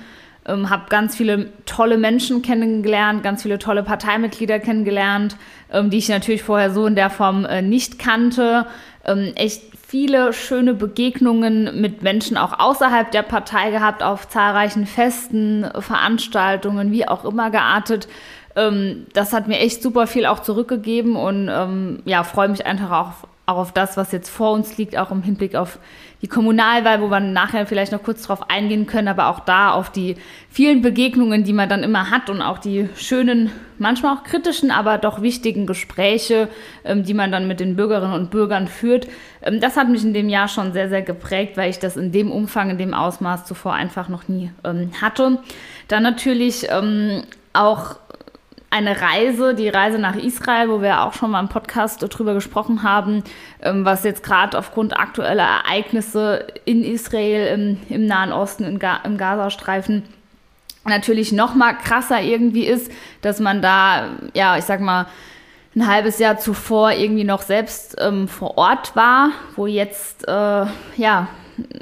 Ähm, 0.48 0.70
habe 0.72 0.86
ganz 0.90 1.16
viele 1.16 1.52
tolle 1.66 1.98
Menschen 1.98 2.42
kennengelernt, 2.42 3.24
ganz 3.24 3.44
viele 3.44 3.60
tolle 3.60 3.84
Parteimitglieder 3.84 4.60
kennengelernt, 4.60 5.38
ähm, 5.72 5.92
die 5.92 5.98
ich 5.98 6.10
natürlich 6.10 6.44
vorher 6.44 6.72
so 6.72 6.88
in 6.88 6.96
der 6.96 7.12
Form 7.12 7.46
äh, 7.46 7.62
nicht 7.62 8.00
kannte. 8.00 8.66
echt 9.36 9.75
viele 9.96 10.34
schöne 10.34 10.74
Begegnungen 10.74 11.80
mit 11.80 12.04
Menschen 12.04 12.36
auch 12.36 12.60
außerhalb 12.60 13.12
der 13.12 13.22
Partei 13.22 13.72
gehabt, 13.72 14.04
auf 14.04 14.28
zahlreichen 14.28 14.86
Festen, 14.86 15.66
Veranstaltungen, 15.80 16.92
wie 16.92 17.08
auch 17.08 17.24
immer 17.24 17.50
geartet. 17.50 18.10
Ähm, 18.58 19.06
das 19.14 19.32
hat 19.32 19.48
mir 19.48 19.58
echt 19.60 19.82
super 19.82 20.06
viel 20.06 20.26
auch 20.26 20.42
zurückgegeben 20.42 21.16
und 21.16 21.48
ähm, 21.50 22.02
ja, 22.04 22.26
freue 22.26 22.50
mich 22.50 22.66
einfach 22.66 22.92
auch 22.92 23.14
auch 23.46 23.58
auf 23.58 23.72
das, 23.72 23.96
was 23.98 24.12
jetzt 24.12 24.30
vor 24.30 24.52
uns 24.52 24.78
liegt, 24.78 24.98
auch 24.98 25.12
im 25.12 25.22
Hinblick 25.22 25.56
auf 25.56 25.80
die 26.22 26.28
Kommunalwahl, 26.28 27.02
wo 27.02 27.10
wir 27.10 27.20
nachher 27.20 27.68
vielleicht 27.68 27.92
noch 27.92 28.02
kurz 28.02 28.24
drauf 28.24 28.50
eingehen 28.50 28.88
können, 28.88 29.08
aber 29.08 29.28
auch 29.28 29.42
da 29.42 29.72
auf 29.72 29.92
die 29.92 30.16
vielen 30.50 30.82
Begegnungen, 30.82 31.44
die 31.44 31.54
man 31.54 31.70
dann 31.70 31.84
immer 31.84 32.10
hat 32.10 32.30
und 32.30 32.42
auch 32.42 32.58
die 32.58 32.90
schönen, 32.96 33.52
manchmal 33.78 34.16
auch 34.16 34.24
kritischen, 34.24 34.72
aber 34.72 34.98
doch 34.98 35.22
wichtigen 35.22 35.68
Gespräche, 35.68 36.48
ähm, 36.84 37.04
die 37.04 37.14
man 37.14 37.32
dann 37.32 37.48
mit 37.48 37.60
den 37.60 37.76
Bürgerinnen 37.76 38.14
und 38.14 38.32
Bürgern 38.32 38.68
führt. 38.68 39.08
Ähm, 39.44 39.60
das 39.60 39.78
hat 39.78 39.90
mich 39.90 40.04
in 40.04 40.14
dem 40.14 40.30
Jahr 40.30 40.48
schon 40.48 40.74
sehr, 40.74 40.90
sehr 40.90 41.04
geprägt, 41.04 41.58
weil 41.58 41.70
ich 41.70 41.78
das 41.78 41.98
in 41.98 42.12
dem 42.12 42.32
Umfang, 42.32 42.72
in 42.72 42.80
dem 42.80 42.96
Ausmaß 42.96 43.46
zuvor 43.46 43.74
einfach 43.74 44.10
noch 44.10 44.28
nie 44.28 44.52
ähm, 44.64 44.90
hatte. 45.02 45.38
Dann 45.88 46.02
natürlich 46.02 46.68
auch 47.54 47.96
eine 48.70 49.02
Reise, 49.02 49.56
die 49.56 49.70
Reise 49.70 50.00
nach 50.00 50.16
Israel, 50.16 50.70
wo 50.70 50.82
wir 50.82 51.02
auch 51.04 51.14
schon 51.14 51.32
mal 51.32 51.40
im 51.40 51.50
Podcast 51.50 52.06
drüber 52.08 52.34
gesprochen 52.34 52.84
haben, 52.84 53.24
ähm, 53.62 53.86
was 53.86 54.04
jetzt 54.04 54.24
gerade 54.24 54.58
aufgrund 54.58 54.98
aktueller 54.98 55.48
Ereignisse 55.66 56.48
in 56.66 56.84
Israel, 56.84 57.54
im, 57.54 57.78
im 57.90 58.06
Nahen 58.06 58.32
Osten, 58.32 58.66
im, 58.66 58.80
Ga 58.80 59.02
im 59.04 59.18
Gazastreifen 59.18 60.04
natürlich 60.86 61.32
noch 61.32 61.56
mal 61.56 61.74
krasser 61.74 62.22
irgendwie 62.22 62.66
ist, 62.66 62.92
dass 63.22 63.40
man 63.40 63.62
da, 63.62 64.10
ja, 64.34 64.58
ich 64.58 64.66
sag 64.66 64.82
mal, 64.82 65.08
ein 65.76 65.88
halbes 65.88 66.20
Jahr 66.20 66.38
zuvor 66.38 66.92
irgendwie 66.92 67.26
noch 67.26 67.42
selbst 67.42 67.98
ähm, 68.00 68.28
vor 68.28 68.58
Ort 68.58 68.96
war, 68.96 69.32
wo 69.56 69.68
jetzt, 69.68 70.28
äh, 70.28 70.66
ja, 70.96 71.28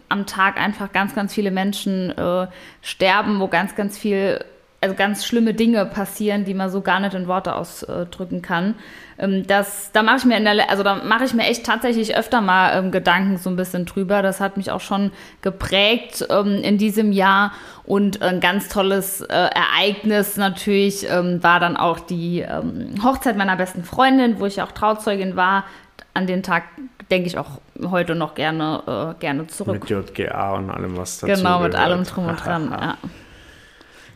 am 0.09 0.25
Tag 0.25 0.57
einfach 0.57 0.91
ganz, 0.91 1.15
ganz 1.15 1.33
viele 1.33 1.51
Menschen 1.51 2.11
äh, 2.17 2.47
sterben, 2.81 3.39
wo 3.39 3.47
ganz, 3.47 3.75
ganz 3.75 3.97
viel 3.97 4.43
also 4.83 4.95
ganz 4.95 5.25
schlimme 5.25 5.53
Dinge 5.53 5.85
passieren, 5.85 6.45
die 6.45 6.53
man 6.53 6.69
so 6.69 6.81
gar 6.81 6.99
nicht 6.99 7.13
in 7.13 7.27
Worte 7.27 7.55
ausdrücken 7.55 8.41
kann. 8.41 8.75
Ähm, 9.17 9.47
das, 9.47 9.91
da 9.93 10.03
mache 10.03 10.17
ich 10.17 10.25
mir 10.25 10.37
in 10.37 10.43
der, 10.43 10.69
also 10.69 10.83
da 10.83 10.95
mache 10.95 11.25
ich 11.25 11.33
mir 11.33 11.43
echt 11.43 11.65
tatsächlich 11.65 12.15
öfter 12.15 12.41
mal 12.41 12.77
ähm, 12.77 12.91
Gedanken 12.91 13.37
so 13.37 13.49
ein 13.49 13.55
bisschen 13.55 13.85
drüber. 13.85 14.21
Das 14.21 14.39
hat 14.39 14.57
mich 14.57 14.71
auch 14.71 14.81
schon 14.81 15.11
geprägt 15.41 16.27
ähm, 16.29 16.61
in 16.63 16.77
diesem 16.77 17.11
Jahr. 17.11 17.53
Und 17.85 18.21
ein 18.21 18.39
ganz 18.39 18.69
tolles 18.69 19.21
äh, 19.21 19.27
Ereignis 19.33 20.37
natürlich 20.37 21.09
ähm, 21.09 21.41
war 21.43 21.59
dann 21.59 21.77
auch 21.77 21.99
die 21.99 22.39
ähm, 22.41 22.93
Hochzeit 23.03 23.37
meiner 23.37 23.55
besten 23.55 23.83
Freundin, 23.83 24.39
wo 24.39 24.45
ich 24.45 24.61
auch 24.61 24.71
Trauzeugin 24.71 25.35
war. 25.35 25.65
An 26.13 26.27
den 26.27 26.43
Tag 26.43 26.63
denke 27.09 27.27
ich 27.27 27.37
auch 27.37 27.59
heute 27.89 28.15
noch 28.15 28.35
gerne, 28.35 29.15
äh, 29.15 29.19
gerne 29.19 29.47
zurück. 29.47 29.81
Mit 29.81 29.89
JGA 29.89 30.53
und 30.53 30.69
allem, 30.69 30.97
was 30.97 31.19
dazu 31.19 31.33
Genau, 31.41 31.59
mit 31.59 31.71
gehört. 31.71 31.87
allem 31.87 32.03
drum 32.03 32.27
und 32.27 32.43
dran, 32.43 32.71
ja. 32.81 32.97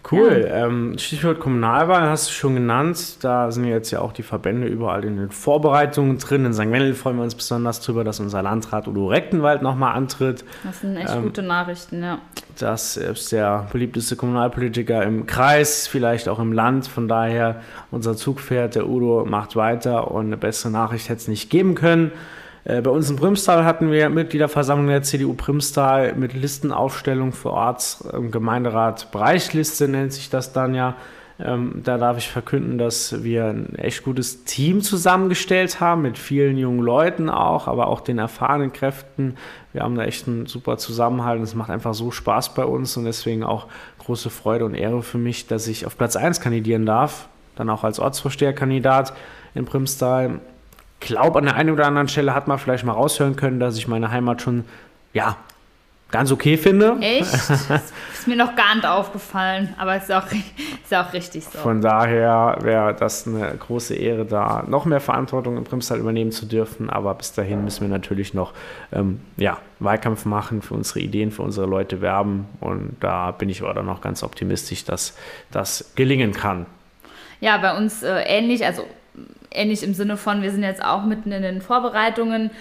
Cool. 0.09 0.45
Ja. 0.47 0.65
Ähm, 0.65 0.97
Stichwort 0.97 1.39
Kommunalwahl 1.39 2.09
hast 2.09 2.29
du 2.29 2.31
schon 2.31 2.55
genannt. 2.55 3.17
Da 3.23 3.51
sind 3.51 3.65
jetzt 3.65 3.91
ja 3.91 3.99
auch 3.99 4.13
die 4.13 4.23
Verbände 4.23 4.67
überall 4.67 5.03
in 5.03 5.17
den 5.17 5.31
Vorbereitungen 5.31 6.17
drin. 6.17 6.45
In 6.45 6.53
St. 6.53 6.71
Wendel 6.71 6.93
freuen 6.93 7.17
wir 7.17 7.23
uns 7.23 7.35
besonders 7.35 7.81
darüber, 7.81 8.03
dass 8.03 8.19
unser 8.19 8.41
Landrat 8.41 8.87
Udo 8.87 9.07
Rechtenwald 9.07 9.61
nochmal 9.61 9.95
antritt. 9.95 10.45
Das 10.63 10.81
sind 10.81 10.95
echt 10.95 11.13
ähm, 11.13 11.23
gute 11.23 11.41
Nachrichten, 11.43 12.01
ja. 12.01 12.19
Das 12.57 12.97
ist 12.97 13.31
der 13.31 13.67
beliebteste 13.71 14.15
Kommunalpolitiker 14.15 15.03
im 15.03 15.25
Kreis, 15.25 15.87
vielleicht 15.87 16.29
auch 16.29 16.39
im 16.39 16.53
Land. 16.53 16.87
Von 16.87 17.07
daher, 17.07 17.61
unser 17.91 18.15
Zugpferd, 18.15 18.75
der 18.75 18.87
Udo, 18.87 19.25
macht 19.25 19.55
weiter 19.55 20.11
und 20.11 20.27
eine 20.27 20.37
bessere 20.37 20.71
Nachricht 20.71 21.09
hätte 21.09 21.21
es 21.21 21.27
nicht 21.27 21.49
geben 21.49 21.75
können. 21.75 22.11
Äh, 22.67 22.81
bei 22.81 22.91
uns 22.91 23.09
in 23.09 23.15
Primstal 23.15 23.63
hatten 23.63 23.91
wir 23.91 24.09
Mitgliederversammlung 24.09 24.87
der 24.87 25.01
CDU 25.01 25.33
Primstal 25.33 26.13
mit 26.15 26.33
Listenaufstellung 26.33 27.31
für 27.31 27.51
Orts- 27.51 28.01
und 28.01 28.31
Gemeinderat. 28.31 29.09
Bereichsliste 29.11 29.87
nennt 29.87 30.11
sich 30.11 30.29
das 30.29 30.51
dann 30.51 30.75
ja. 30.75 30.95
Ähm, 31.39 31.81
da 31.83 31.97
darf 31.97 32.17
ich 32.17 32.29
verkünden, 32.29 32.79
dass 32.79 33.23
wir 33.23 33.45
ein 33.45 33.75
echt 33.75 34.03
gutes 34.03 34.43
Team 34.43 34.81
zusammengestellt 34.81 35.79
haben, 35.79 36.01
mit 36.01 36.17
vielen 36.17 36.57
jungen 36.57 36.79
Leuten 36.79 37.29
auch, 37.29 37.67
aber 37.67 37.87
auch 37.87 38.01
den 38.01 38.17
erfahrenen 38.17 38.73
Kräften. 38.73 39.35
Wir 39.71 39.83
haben 39.83 39.95
da 39.95 40.03
echt 40.03 40.27
einen 40.27 40.47
super 40.47 40.77
Zusammenhalt 40.77 41.37
und 41.37 41.43
es 41.43 41.53
macht 41.53 41.69
einfach 41.69 41.93
so 41.93 42.09
Spaß 42.09 42.55
bei 42.55 42.65
uns 42.65 42.97
und 42.97 43.05
deswegen 43.05 43.43
auch 43.43 43.67
große 43.99 44.31
Freude 44.31 44.65
und 44.65 44.73
Ehre 44.73 45.03
für 45.03 45.19
mich, 45.19 45.45
dass 45.45 45.67
ich 45.67 45.85
auf 45.85 45.95
Platz 45.95 46.15
1 46.15 46.41
kandidieren 46.41 46.87
darf, 46.87 47.29
dann 47.55 47.69
auch 47.69 47.83
als 47.83 47.99
Ortsvorsteherkandidat 47.99 49.13
in 49.53 49.65
Primstal 49.65 50.41
glaube, 50.99 51.39
an 51.39 51.45
der 51.45 51.55
einen 51.55 51.71
oder 51.71 51.85
anderen 51.85 52.07
Stelle 52.07 52.33
hat 52.33 52.47
man 52.47 52.57
vielleicht 52.59 52.83
mal 52.83 52.93
raushören 52.93 53.35
können, 53.35 53.59
dass 53.59 53.77
ich 53.77 53.87
meine 53.87 54.11
Heimat 54.11 54.41
schon, 54.41 54.65
ja, 55.13 55.37
ganz 56.11 56.31
okay 56.31 56.57
finde. 56.57 56.97
Echt? 57.01 57.33
ist 58.13 58.27
mir 58.27 58.35
noch 58.35 58.55
gar 58.55 58.75
nicht 58.75 58.85
aufgefallen, 58.85 59.73
aber 59.77 59.97
ist 59.97 60.11
auch, 60.11 60.25
ist 60.83 60.93
auch 60.93 61.11
richtig 61.13 61.45
so. 61.45 61.59
Von 61.59 61.81
daher 61.81 62.57
wäre 62.61 62.93
das 62.93 63.27
eine 63.27 63.55
große 63.57 63.95
Ehre, 63.95 64.25
da 64.25 64.63
noch 64.67 64.85
mehr 64.85 64.99
Verantwortung 64.99 65.57
im 65.57 65.63
Primstal 65.63 65.99
übernehmen 65.99 66.31
zu 66.31 66.45
dürfen. 66.45 66.89
Aber 66.89 67.13
bis 67.13 67.33
dahin 67.33 67.63
müssen 67.63 67.81
wir 67.81 67.89
natürlich 67.89 68.33
noch 68.33 68.53
ähm, 68.91 69.19
ja, 69.35 69.57
Wahlkampf 69.79 70.25
machen, 70.25 70.61
für 70.61 70.73
unsere 70.73 70.99
Ideen, 70.99 71.31
für 71.31 71.41
unsere 71.41 71.67
Leute 71.67 72.01
werben. 72.01 72.47
Und 72.59 72.95
da 72.99 73.31
bin 73.31 73.49
ich 73.49 73.61
aber 73.61 73.83
noch 73.83 74.01
ganz 74.01 74.23
optimistisch, 74.23 74.85
dass 74.85 75.15
das 75.51 75.91
gelingen 75.95 76.33
kann. 76.33 76.65
Ja, 77.39 77.57
bei 77.57 77.77
uns 77.77 78.01
äh, 78.01 78.21
ähnlich. 78.21 78.65
Also 78.65 78.83
ähnlich 79.51 79.83
im 79.83 79.93
Sinne 79.93 80.17
von, 80.17 80.41
wir 80.41 80.51
sind 80.51 80.63
jetzt 80.63 80.83
auch 80.83 81.03
mitten 81.05 81.31
in 81.31 81.41
den 81.41 81.61
Vorbereitungen. 81.61 82.51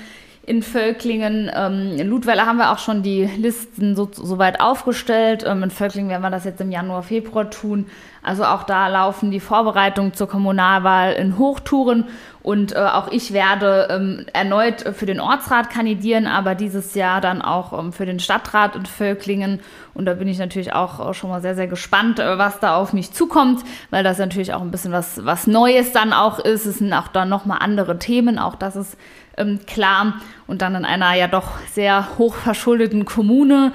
In 0.46 0.62
Völklingen. 0.62 1.50
Ähm, 1.52 1.96
in 1.98 2.08
Ludweiler 2.08 2.46
haben 2.46 2.58
wir 2.58 2.70
auch 2.70 2.78
schon 2.78 3.02
die 3.02 3.24
Listen 3.24 3.96
so, 3.96 4.08
so 4.12 4.38
weit 4.38 4.60
aufgestellt. 4.60 5.44
Ähm, 5.44 5.64
in 5.64 5.70
Völklingen 5.70 6.08
werden 6.08 6.22
wir 6.22 6.30
das 6.30 6.44
jetzt 6.44 6.60
im 6.60 6.70
Januar, 6.70 7.02
Februar 7.02 7.50
tun. 7.50 7.86
Also 8.22 8.44
auch 8.44 8.62
da 8.62 8.86
laufen 8.86 9.32
die 9.32 9.40
Vorbereitungen 9.40 10.14
zur 10.14 10.28
Kommunalwahl 10.28 11.14
in 11.14 11.36
Hochtouren. 11.36 12.04
Und 12.42 12.76
äh, 12.76 12.78
auch 12.78 13.10
ich 13.10 13.32
werde 13.32 13.88
ähm, 13.90 14.26
erneut 14.32 14.82
für 14.94 15.04
den 15.06 15.18
Ortsrat 15.18 15.68
kandidieren, 15.68 16.28
aber 16.28 16.54
dieses 16.54 16.94
Jahr 16.94 17.20
dann 17.20 17.42
auch 17.42 17.76
ähm, 17.76 17.92
für 17.92 18.06
den 18.06 18.20
Stadtrat 18.20 18.76
in 18.76 18.86
Völklingen. 18.86 19.58
Und 19.94 20.04
da 20.04 20.14
bin 20.14 20.28
ich 20.28 20.38
natürlich 20.38 20.72
auch 20.72 21.12
schon 21.12 21.30
mal 21.30 21.40
sehr, 21.42 21.56
sehr 21.56 21.66
gespannt, 21.66 22.20
äh, 22.20 22.38
was 22.38 22.60
da 22.60 22.76
auf 22.76 22.92
mich 22.92 23.10
zukommt, 23.10 23.64
weil 23.90 24.04
das 24.04 24.18
natürlich 24.18 24.54
auch 24.54 24.60
ein 24.60 24.70
bisschen 24.70 24.92
was, 24.92 25.24
was 25.24 25.48
Neues 25.48 25.90
dann 25.90 26.12
auch 26.12 26.38
ist. 26.38 26.66
Es 26.66 26.78
sind 26.78 26.92
auch 26.92 27.08
dann 27.08 27.28
nochmal 27.28 27.58
andere 27.62 27.98
Themen. 27.98 28.38
Auch 28.38 28.54
das 28.54 28.76
ist 28.76 28.96
ähm, 29.36 29.60
klar. 29.66 30.20
Und 30.46 30.62
dann 30.62 30.74
in 30.74 30.84
einer 30.84 31.14
ja 31.14 31.28
doch 31.28 31.58
sehr 31.72 32.18
hochverschuldeten 32.18 33.04
Kommune 33.04 33.72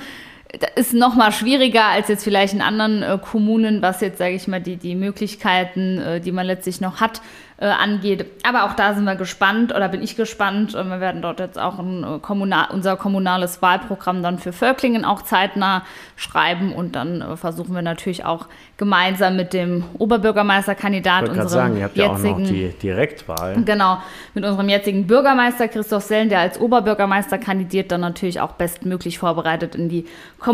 ist 0.75 0.93
noch 0.93 1.15
mal 1.15 1.31
schwieriger 1.31 1.85
als 1.85 2.07
jetzt 2.07 2.23
vielleicht 2.23 2.53
in 2.53 2.61
anderen 2.61 3.03
äh, 3.03 3.17
Kommunen, 3.21 3.81
was 3.81 4.01
jetzt, 4.01 4.17
sage 4.17 4.35
ich 4.35 4.47
mal, 4.47 4.61
die, 4.61 4.77
die 4.77 4.95
Möglichkeiten, 4.95 5.99
äh, 5.99 6.19
die 6.21 6.31
man 6.31 6.45
letztlich 6.45 6.81
noch 6.81 7.01
hat, 7.01 7.21
äh, 7.61 7.67
angeht. 7.67 8.25
Aber 8.41 8.63
auch 8.63 8.73
da 8.73 8.95
sind 8.95 9.03
wir 9.03 9.15
gespannt 9.15 9.73
oder 9.73 9.87
bin 9.87 10.01
ich 10.01 10.15
gespannt. 10.15 10.73
wir 10.73 10.99
werden 10.99 11.21
dort 11.21 11.39
jetzt 11.39 11.59
auch 11.59 11.77
ein, 11.77 12.03
äh, 12.03 12.19
kommunal, 12.19 12.69
unser 12.71 12.97
kommunales 12.97 13.61
Wahlprogramm 13.61 14.23
dann 14.23 14.39
für 14.39 14.51
Völklingen 14.51 15.05
auch 15.05 15.21
zeitnah 15.21 15.83
schreiben 16.15 16.73
und 16.73 16.95
dann 16.95 17.21
äh, 17.21 17.37
versuchen 17.37 17.75
wir 17.75 17.83
natürlich 17.83 18.25
auch 18.25 18.47
gemeinsam 18.77 19.35
mit 19.35 19.53
dem 19.53 19.83
Oberbürgermeisterkandidat 19.99 21.29
unserem 21.29 21.47
sagen, 21.49 21.77
ihr 21.77 21.83
habt 21.83 21.97
jetzigen, 21.97 22.25
ja 22.25 22.33
auch 22.33 22.39
noch 22.39 22.47
die 22.47 22.69
Direktwahl. 22.81 23.63
Genau, 23.63 23.99
mit 24.33 24.43
unserem 24.43 24.67
jetzigen 24.67 25.05
Bürgermeister 25.05 25.67
Christoph 25.67 26.03
Sellen, 26.03 26.29
der 26.29 26.39
als 26.39 26.59
Oberbürgermeister 26.59 27.37
kandidiert, 27.37 27.91
dann 27.91 28.01
natürlich 28.01 28.39
auch 28.39 28.53
bestmöglich 28.53 29.19
vorbereitet 29.19 29.75
in 29.75 29.87
die 29.87 30.07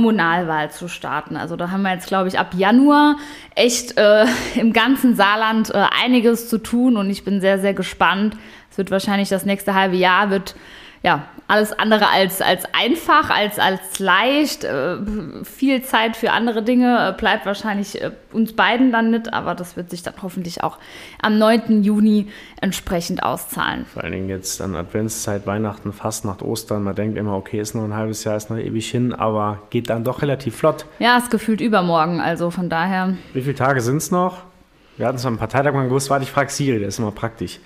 Kommunalwahl 0.08 0.72
zu 0.72 0.88
starten. 0.88 1.36
Also 1.36 1.58
da 1.58 1.70
haben 1.70 1.82
wir 1.82 1.92
jetzt, 1.92 2.08
glaube 2.08 2.30
ich, 2.30 2.40
ab 2.40 2.54
Januar 2.56 3.18
echt 3.56 3.98
äh, 3.98 4.26
im 4.56 4.72
ganzen 4.72 5.16
Saarland 5.16 5.70
äh, 5.70 5.84
einiges 6.02 6.48
zu 6.48 6.60
tun 6.60 6.96
und 6.96 7.10
ich 7.10 7.26
bin 7.26 7.42
sehr, 7.42 7.60
sehr 7.60 7.74
gespannt. 7.74 8.38
Es 8.72 8.78
wird 8.78 8.90
wahrscheinlich 8.90 9.28
das 9.28 9.44
nächste 9.44 9.74
halbe 9.74 9.98
Jahr 9.98 10.30
wird 10.30 10.56
ja, 11.04 11.28
alles 11.48 11.78
andere 11.78 12.10
als, 12.10 12.42
als 12.42 12.66
einfach, 12.74 13.30
als, 13.30 13.60
als 13.60 14.00
leicht. 14.00 14.64
Äh, 14.64 14.98
viel 15.44 15.82
Zeit 15.82 16.18
für 16.18 16.32
andere 16.32 16.64
Dinge 16.64 17.10
äh, 17.10 17.18
bleibt 17.18 17.46
wahrscheinlich 17.46 18.02
äh, 18.02 18.12
uns 18.34 18.54
beiden 18.54 18.92
dann 18.92 19.12
nicht, 19.12 19.34
aber 19.34 19.56
das 19.56 19.78
wird 19.78 19.90
sich 19.90 20.04
dann 20.04 20.16
hoffentlich 20.22 20.64
auch 20.64 20.78
am 21.22 21.38
9. 21.38 21.84
Juni 21.84 22.28
entsprechend 22.60 23.24
auszahlen. 23.24 23.86
Vor 23.86 24.04
allen 24.04 24.14
Dingen 24.14 24.30
jetzt 24.30 24.60
dann 24.60 24.76
Adventszeit, 24.76 25.48
Weihnachten, 25.48 25.94
Fastnacht, 25.94 26.42
Ostern. 26.42 26.84
Man 26.84 26.96
denkt 26.96 27.18
immer, 27.18 27.36
okay, 27.36 27.60
ist 27.60 27.76
noch 27.76 27.84
ein 27.84 27.94
halbes 27.94 28.24
Jahr, 28.24 28.36
ist 28.36 28.50
noch 28.50 28.58
ewig 28.58 28.90
hin, 28.90 29.14
aber 29.14 29.62
geht 29.70 29.90
dann 29.90 30.04
doch 30.04 30.22
relativ 30.22 30.58
flott. 30.58 30.86
Ja, 31.00 31.18
ist 31.18 31.32
gefühlt 31.32 31.62
übermorgen, 31.62 32.20
also 32.20 32.52
von 32.52 32.70
daher. 32.70 33.16
Wie 33.34 33.42
viele 33.42 33.56
Tage 33.56 33.82
sind 33.82 33.98
es 33.98 34.12
noch? 34.12 34.44
Wir 34.98 35.06
hatten 35.06 35.18
es 35.18 35.26
am 35.26 35.38
Parteitag 35.38 35.74
mal 35.74 35.86
gewusst, 35.86 36.10
warte, 36.10 36.24
ich 36.24 36.32
frage 36.32 36.50
Siri, 36.50 36.80
der 36.80 36.88
ist 36.88 36.98
immer 36.98 37.12
praktisch. 37.12 37.60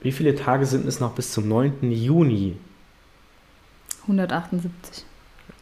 Wie 0.00 0.12
viele 0.12 0.34
Tage 0.34 0.66
sind 0.66 0.86
es 0.86 1.00
noch 1.00 1.12
bis 1.12 1.32
zum 1.32 1.48
9. 1.48 1.90
Juni? 1.92 2.56
178. 4.02 5.04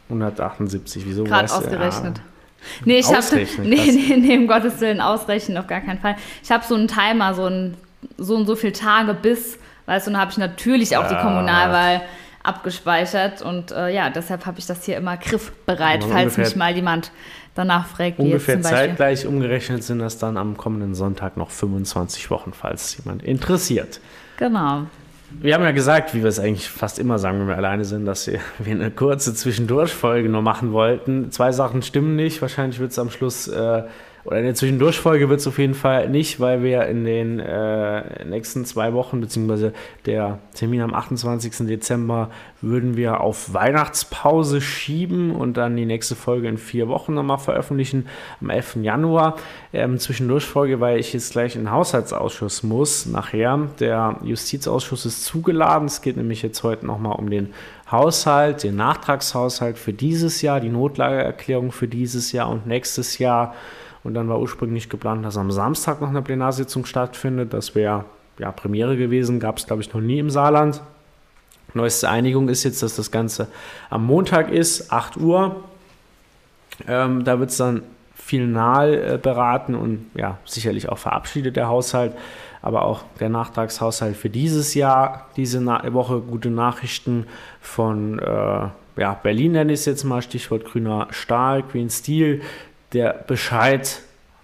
178, 0.08 1.04
wieso? 1.06 1.24
Gerade 1.24 1.52
ausgerechnet. 1.52 2.18
Ja. 2.18 2.24
Nee, 2.84 2.98
ich 2.98 3.06
habe 3.06 3.24
nee, 3.62 3.90
nee, 3.92 4.16
nee, 4.16 4.36
um 4.36 4.46
Gottes 4.46 4.80
Willen 4.80 5.00
ausrechnen 5.00 5.58
auf 5.58 5.66
gar 5.66 5.80
keinen 5.80 6.00
Fall. 6.00 6.16
Ich 6.42 6.50
habe 6.50 6.64
so 6.64 6.74
einen 6.74 6.88
Timer, 6.88 7.34
so 7.34 7.46
ein 7.46 7.76
so 8.16 8.36
und 8.36 8.46
so 8.46 8.56
viele 8.56 8.72
Tage 8.72 9.14
bis, 9.14 9.58
weißt 9.86 10.06
du, 10.06 10.12
dann 10.12 10.20
habe 10.20 10.30
ich 10.30 10.38
natürlich 10.38 10.96
auch 10.96 11.04
ja. 11.04 11.08
die 11.08 11.16
Kommunalwahl 11.16 12.02
abgespeichert 12.42 13.42
und 13.42 13.72
äh, 13.72 13.92
ja, 13.92 14.10
deshalb 14.10 14.46
habe 14.46 14.58
ich 14.58 14.66
das 14.66 14.84
hier 14.84 14.96
immer 14.96 15.16
griffbereit, 15.16 16.02
falls 16.04 16.34
ungefähr, 16.34 16.44
mich 16.44 16.56
mal 16.56 16.74
jemand 16.74 17.10
danach 17.54 17.86
fragt. 17.86 18.18
Ungefähr 18.18 18.62
zeitgleich 18.62 19.26
umgerechnet 19.26 19.82
sind 19.82 19.98
das 19.98 20.18
dann 20.18 20.36
am 20.36 20.56
kommenden 20.56 20.94
Sonntag 20.94 21.36
noch 21.36 21.50
25 21.50 22.30
Wochen, 22.30 22.52
falls 22.52 22.96
jemand 22.96 23.22
interessiert. 23.22 24.00
Genau. 24.38 24.86
Wir 25.30 25.54
haben 25.54 25.64
ja 25.64 25.72
gesagt, 25.72 26.14
wie 26.14 26.22
wir 26.22 26.28
es 26.28 26.38
eigentlich 26.38 26.70
fast 26.70 26.98
immer 26.98 27.18
sagen, 27.18 27.40
wenn 27.40 27.48
wir 27.48 27.56
alleine 27.56 27.84
sind, 27.84 28.06
dass 28.06 28.26
wir, 28.26 28.40
eine 28.64 28.90
kurze 28.90 29.34
Zwischendurchfolge 29.34 30.28
nur 30.28 30.40
machen 30.42 30.72
wollten. 30.72 31.30
Zwei 31.30 31.52
Sachen 31.52 31.82
stimmen 31.82 32.16
nicht. 32.16 32.40
Wahrscheinlich 32.40 32.78
wird 32.78 32.92
es 32.92 32.98
am 32.98 33.10
Schluss 33.10 33.46
äh, 33.48 33.82
oder 34.28 34.40
in 34.40 34.44
der 34.44 34.54
Zwischendurchfolge 34.54 35.30
wird 35.30 35.40
es 35.40 35.46
auf 35.46 35.58
jeden 35.58 35.72
Fall 35.72 36.10
nicht, 36.10 36.38
weil 36.38 36.62
wir 36.62 36.84
in 36.84 37.06
den 37.06 37.40
äh, 37.40 38.26
nächsten 38.26 38.66
zwei 38.66 38.92
Wochen, 38.92 39.22
beziehungsweise 39.22 39.72
der 40.04 40.38
Termin 40.52 40.82
am 40.82 40.92
28. 40.92 41.66
Dezember, 41.66 42.28
würden 42.60 42.98
wir 42.98 43.22
auf 43.22 43.54
Weihnachtspause 43.54 44.60
schieben 44.60 45.30
und 45.30 45.56
dann 45.56 45.76
die 45.76 45.86
nächste 45.86 46.14
Folge 46.14 46.46
in 46.46 46.58
vier 46.58 46.88
Wochen 46.88 47.14
nochmal 47.14 47.38
veröffentlichen, 47.38 48.06
am 48.42 48.50
11. 48.50 48.76
Januar. 48.82 49.36
Ähm, 49.72 49.98
Zwischendurchfolge, 49.98 50.78
weil 50.78 51.00
ich 51.00 51.14
jetzt 51.14 51.32
gleich 51.32 51.56
in 51.56 51.62
den 51.62 51.70
Haushaltsausschuss 51.70 52.62
muss 52.62 53.06
nachher. 53.06 53.70
Der 53.80 54.18
Justizausschuss 54.22 55.06
ist 55.06 55.24
zugeladen. 55.24 55.86
Es 55.86 56.02
geht 56.02 56.18
nämlich 56.18 56.42
jetzt 56.42 56.62
heute 56.62 56.84
nochmal 56.84 57.16
um 57.18 57.30
den 57.30 57.54
Haushalt, 57.90 58.62
den 58.62 58.76
Nachtragshaushalt 58.76 59.78
für 59.78 59.94
dieses 59.94 60.42
Jahr, 60.42 60.60
die 60.60 60.68
Notlageerklärung 60.68 61.72
für 61.72 61.88
dieses 61.88 62.32
Jahr 62.32 62.50
und 62.50 62.66
nächstes 62.66 63.16
Jahr. 63.16 63.54
Und 64.04 64.14
dann 64.14 64.28
war 64.28 64.40
ursprünglich 64.40 64.88
geplant, 64.88 65.24
dass 65.24 65.36
am 65.36 65.50
Samstag 65.50 66.00
noch 66.00 66.08
eine 66.08 66.22
Plenarsitzung 66.22 66.84
stattfindet. 66.84 67.52
Das 67.52 67.74
wäre 67.74 68.04
ja 68.38 68.52
Premiere 68.52 68.96
gewesen, 68.96 69.40
gab 69.40 69.58
es 69.58 69.66
glaube 69.66 69.82
ich 69.82 69.92
noch 69.92 70.00
nie 70.00 70.18
im 70.18 70.30
Saarland. 70.30 70.80
Neueste 71.74 72.08
Einigung 72.08 72.48
ist 72.48 72.64
jetzt, 72.64 72.82
dass 72.82 72.96
das 72.96 73.10
Ganze 73.10 73.48
am 73.90 74.06
Montag 74.06 74.50
ist, 74.50 74.90
8 74.92 75.18
Uhr. 75.18 75.56
Ähm, 76.86 77.24
da 77.24 77.38
wird 77.40 77.50
es 77.50 77.56
dann 77.58 77.82
final 78.14 78.94
äh, 78.94 79.18
beraten 79.18 79.74
und 79.74 80.10
ja, 80.14 80.38
sicherlich 80.44 80.88
auch 80.88 80.98
verabschiedet 80.98 81.56
der 81.56 81.68
Haushalt, 81.68 82.12
aber 82.62 82.82
auch 82.82 83.02
der 83.20 83.28
Nachtragshaushalt 83.28 84.16
für 84.16 84.30
dieses 84.30 84.74
Jahr. 84.74 85.28
Diese 85.36 85.60
Na 85.60 85.92
Woche 85.92 86.20
gute 86.20 86.50
Nachrichten 86.50 87.26
von 87.60 88.18
äh, 88.18 88.68
ja, 89.00 89.14
Berlin 89.22 89.52
nenne 89.52 89.72
ich 89.72 89.80
es 89.80 89.86
jetzt 89.86 90.04
mal, 90.04 90.22
Stichwort 90.22 90.64
grüner 90.64 91.08
Stahl, 91.10 91.62
Green 91.62 91.90
Steel. 91.90 92.42
Der 92.92 93.12
Bescheid 93.26 94.00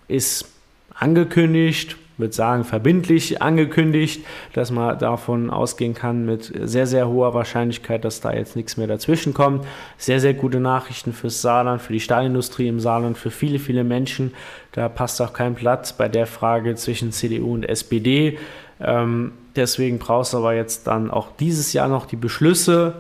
ist 0.07 0.47
angekündigt, 0.95 1.97
würde 2.17 2.33
sagen 2.33 2.65
verbindlich 2.65 3.43
angekündigt, 3.43 4.25
dass 4.53 4.71
man 4.71 4.99
davon 4.99 5.51
ausgehen 5.51 5.95
kann 5.95 6.25
mit 6.25 6.53
sehr, 6.63 6.87
sehr 6.87 7.09
hoher 7.09 7.35
Wahrscheinlichkeit, 7.35 8.05
dass 8.05 8.21
da 8.21 8.33
jetzt 8.33 8.55
nichts 8.55 8.77
mehr 8.77 8.87
dazwischen 8.87 9.35
kommt. 9.35 9.67
Sehr, 9.99 10.21
sehr 10.21 10.35
gute 10.35 10.61
Nachrichten 10.61 11.13
fürs 11.13 11.43
Saarland, 11.43 11.83
für 11.83 11.93
die 11.93 12.01
Stahlindustrie 12.01 12.69
im 12.69 12.81
Saarland, 12.81 13.19
für 13.19 13.31
viele, 13.31 13.59
viele 13.59 13.83
Menschen. 13.83 14.33
Da 14.73 14.89
passt 14.89 15.21
auch 15.21 15.33
kein 15.33 15.55
Platz 15.55 15.93
bei 15.93 16.09
der 16.09 16.27
Frage 16.27 16.77
zwischen 16.77 17.11
CDU 17.11 17.55
und 17.55 17.65
SPD. 17.65 18.39
Ähm, 18.81 19.33
deswegen 19.57 19.99
brauchst 19.99 20.35
du 20.35 20.39
aber 20.39 20.55
jetzt 20.55 20.87
dann 20.87 21.11
auch 21.11 21.29
dieses 21.41 21.73
Jahr 21.73 21.89
noch 21.89 22.07
die 22.07 22.17
Beschlüsse 22.17 22.95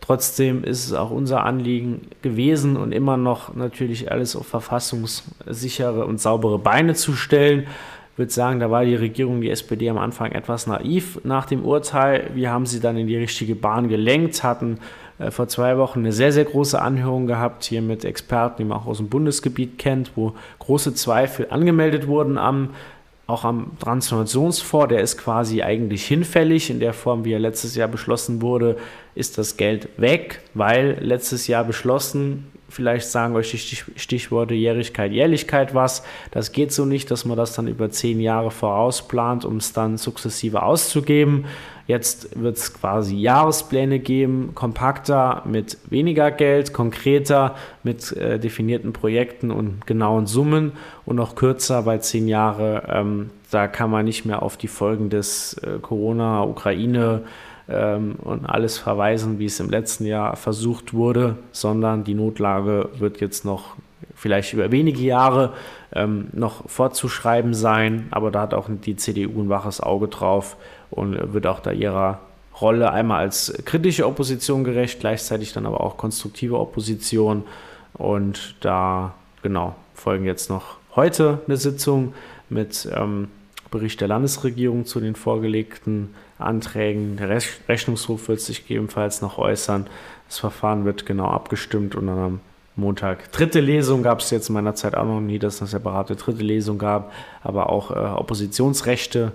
Trotzdem 0.00 0.64
ist 0.64 0.86
es 0.86 0.92
auch 0.92 1.10
unser 1.10 1.44
Anliegen 1.44 2.02
gewesen 2.22 2.76
und 2.76 2.92
immer 2.92 3.16
noch 3.16 3.54
natürlich 3.54 4.10
alles 4.10 4.36
auf 4.36 4.46
verfassungssichere 4.46 6.06
und 6.06 6.20
saubere 6.20 6.58
Beine 6.58 6.94
zu 6.94 7.12
stellen. 7.12 7.66
Ich 8.12 8.18
würde 8.18 8.32
sagen, 8.32 8.58
da 8.58 8.70
war 8.70 8.84
die 8.84 8.96
Regierung, 8.96 9.40
die 9.40 9.50
SPD 9.50 9.88
am 9.88 9.98
Anfang 9.98 10.32
etwas 10.32 10.66
naiv 10.66 11.20
nach 11.24 11.46
dem 11.46 11.64
Urteil. 11.64 12.30
Wir 12.34 12.50
haben 12.50 12.66
sie 12.66 12.80
dann 12.80 12.96
in 12.96 13.06
die 13.06 13.16
richtige 13.16 13.54
Bahn 13.54 13.88
gelenkt, 13.88 14.42
hatten 14.42 14.78
äh, 15.18 15.30
vor 15.30 15.48
zwei 15.48 15.78
Wochen 15.78 16.00
eine 16.00 16.12
sehr, 16.12 16.32
sehr 16.32 16.44
große 16.44 16.80
Anhörung 16.80 17.26
gehabt, 17.26 17.64
hier 17.64 17.82
mit 17.82 18.04
Experten, 18.04 18.56
die 18.58 18.64
man 18.64 18.78
auch 18.78 18.86
aus 18.86 18.98
dem 18.98 19.08
Bundesgebiet 19.08 19.78
kennt, 19.78 20.12
wo 20.16 20.34
große 20.58 20.94
Zweifel 20.94 21.48
angemeldet 21.50 22.06
wurden 22.06 22.38
am 22.38 22.70
auch 23.28 23.44
am 23.44 23.72
Transformationsfonds, 23.78 24.88
der 24.88 25.02
ist 25.02 25.18
quasi 25.18 25.62
eigentlich 25.62 26.06
hinfällig. 26.06 26.70
In 26.70 26.80
der 26.80 26.94
Form, 26.94 27.26
wie 27.26 27.34
er 27.34 27.38
letztes 27.38 27.76
Jahr 27.76 27.86
beschlossen 27.86 28.40
wurde, 28.40 28.78
ist 29.14 29.36
das 29.36 29.58
Geld 29.58 29.90
weg, 29.98 30.40
weil 30.54 30.96
letztes 31.00 31.46
Jahr 31.46 31.62
beschlossen, 31.64 32.46
vielleicht 32.70 33.06
sagen 33.06 33.36
euch 33.36 33.50
die 33.50 34.00
Stichworte 34.00 34.54
Jährigkeit, 34.54 35.12
Jährlichkeit 35.12 35.74
was. 35.74 36.02
Das 36.30 36.52
geht 36.52 36.72
so 36.72 36.86
nicht, 36.86 37.10
dass 37.10 37.26
man 37.26 37.36
das 37.36 37.52
dann 37.52 37.68
über 37.68 37.90
zehn 37.90 38.18
Jahre 38.18 38.50
vorausplant, 38.50 39.44
um 39.44 39.58
es 39.58 39.74
dann 39.74 39.98
sukzessive 39.98 40.62
auszugeben. 40.62 41.44
Jetzt 41.88 42.40
wird 42.40 42.58
es 42.58 42.74
quasi 42.74 43.16
Jahrespläne 43.16 43.98
geben, 43.98 44.52
kompakter, 44.54 45.42
mit 45.46 45.78
weniger 45.88 46.30
Geld, 46.30 46.74
konkreter, 46.74 47.56
mit 47.82 48.12
äh, 48.12 48.38
definierten 48.38 48.92
Projekten 48.92 49.50
und 49.50 49.86
genauen 49.86 50.26
Summen 50.26 50.72
und 51.06 51.16
noch 51.16 51.34
kürzer 51.34 51.82
bei 51.82 51.96
zehn 51.96 52.28
Jahre. 52.28 52.82
Ähm, 52.92 53.30
da 53.50 53.68
kann 53.68 53.90
man 53.90 54.04
nicht 54.04 54.26
mehr 54.26 54.42
auf 54.42 54.58
die 54.58 54.68
Folgen 54.68 55.08
des 55.08 55.54
äh, 55.54 55.78
Corona, 55.80 56.44
Ukraine, 56.44 57.22
ähm, 57.70 58.16
und 58.22 58.46
alles 58.46 58.78
verweisen, 58.78 59.38
wie 59.38 59.46
es 59.46 59.60
im 59.60 59.70
letzten 59.70 60.04
Jahr 60.04 60.36
versucht 60.36 60.94
wurde, 60.94 61.36
sondern 61.52 62.04
die 62.04 62.14
Notlage 62.14 62.90
wird 62.98 63.20
jetzt 63.20 63.44
noch 63.44 63.76
vielleicht 64.14 64.52
über 64.52 64.72
wenige 64.72 65.00
Jahre 65.00 65.52
ähm, 65.92 66.28
noch 66.32 66.68
fortzuschreiben 66.68 67.54
sein, 67.54 68.08
aber 68.10 68.30
da 68.30 68.42
hat 68.42 68.54
auch 68.54 68.68
die 68.68 68.96
CDU 68.96 69.42
ein 69.42 69.48
waches 69.48 69.80
Auge 69.80 70.08
drauf 70.08 70.56
und 70.90 71.32
wird 71.32 71.46
auch 71.46 71.60
da 71.60 71.70
ihrer 71.70 72.20
Rolle 72.60 72.90
einmal 72.90 73.20
als 73.20 73.52
kritische 73.64 74.06
Opposition 74.06 74.64
gerecht, 74.64 75.00
gleichzeitig 75.00 75.52
dann 75.52 75.66
aber 75.66 75.80
auch 75.80 75.96
konstruktive 75.96 76.58
Opposition. 76.58 77.44
Und 77.94 78.56
da, 78.60 79.14
genau, 79.42 79.76
folgen 79.94 80.24
jetzt 80.24 80.50
noch 80.50 80.76
heute 80.96 81.40
eine 81.46 81.56
Sitzung 81.56 82.14
mit 82.48 82.88
ähm, 82.94 83.28
Bericht 83.70 84.00
der 84.00 84.08
Landesregierung 84.08 84.86
zu 84.86 85.00
den 85.00 85.14
vorgelegten 85.14 86.14
Anträgen. 86.38 87.16
Der 87.16 87.28
Rechnungshof 87.68 88.28
wird 88.28 88.40
sich 88.40 88.62
gegebenenfalls 88.62 89.20
noch 89.20 89.38
äußern. 89.38 89.86
Das 90.26 90.38
Verfahren 90.38 90.84
wird 90.84 91.06
genau 91.06 91.28
abgestimmt 91.28 91.94
und 91.94 92.06
dann 92.06 92.18
am 92.18 92.40
Montag 92.76 93.32
dritte 93.32 93.58
Lesung 93.60 94.04
gab 94.04 94.20
es 94.20 94.30
jetzt 94.30 94.48
in 94.48 94.54
meiner 94.54 94.74
Zeit 94.74 94.94
auch 94.94 95.04
noch 95.04 95.20
nie, 95.20 95.40
dass 95.40 95.56
es 95.56 95.62
eine 95.62 95.68
separate 95.68 96.14
dritte 96.14 96.44
Lesung 96.44 96.78
gab, 96.78 97.12
aber 97.42 97.70
auch 97.70 97.90
äh, 97.90 97.94
Oppositionsrechte, 97.94 99.32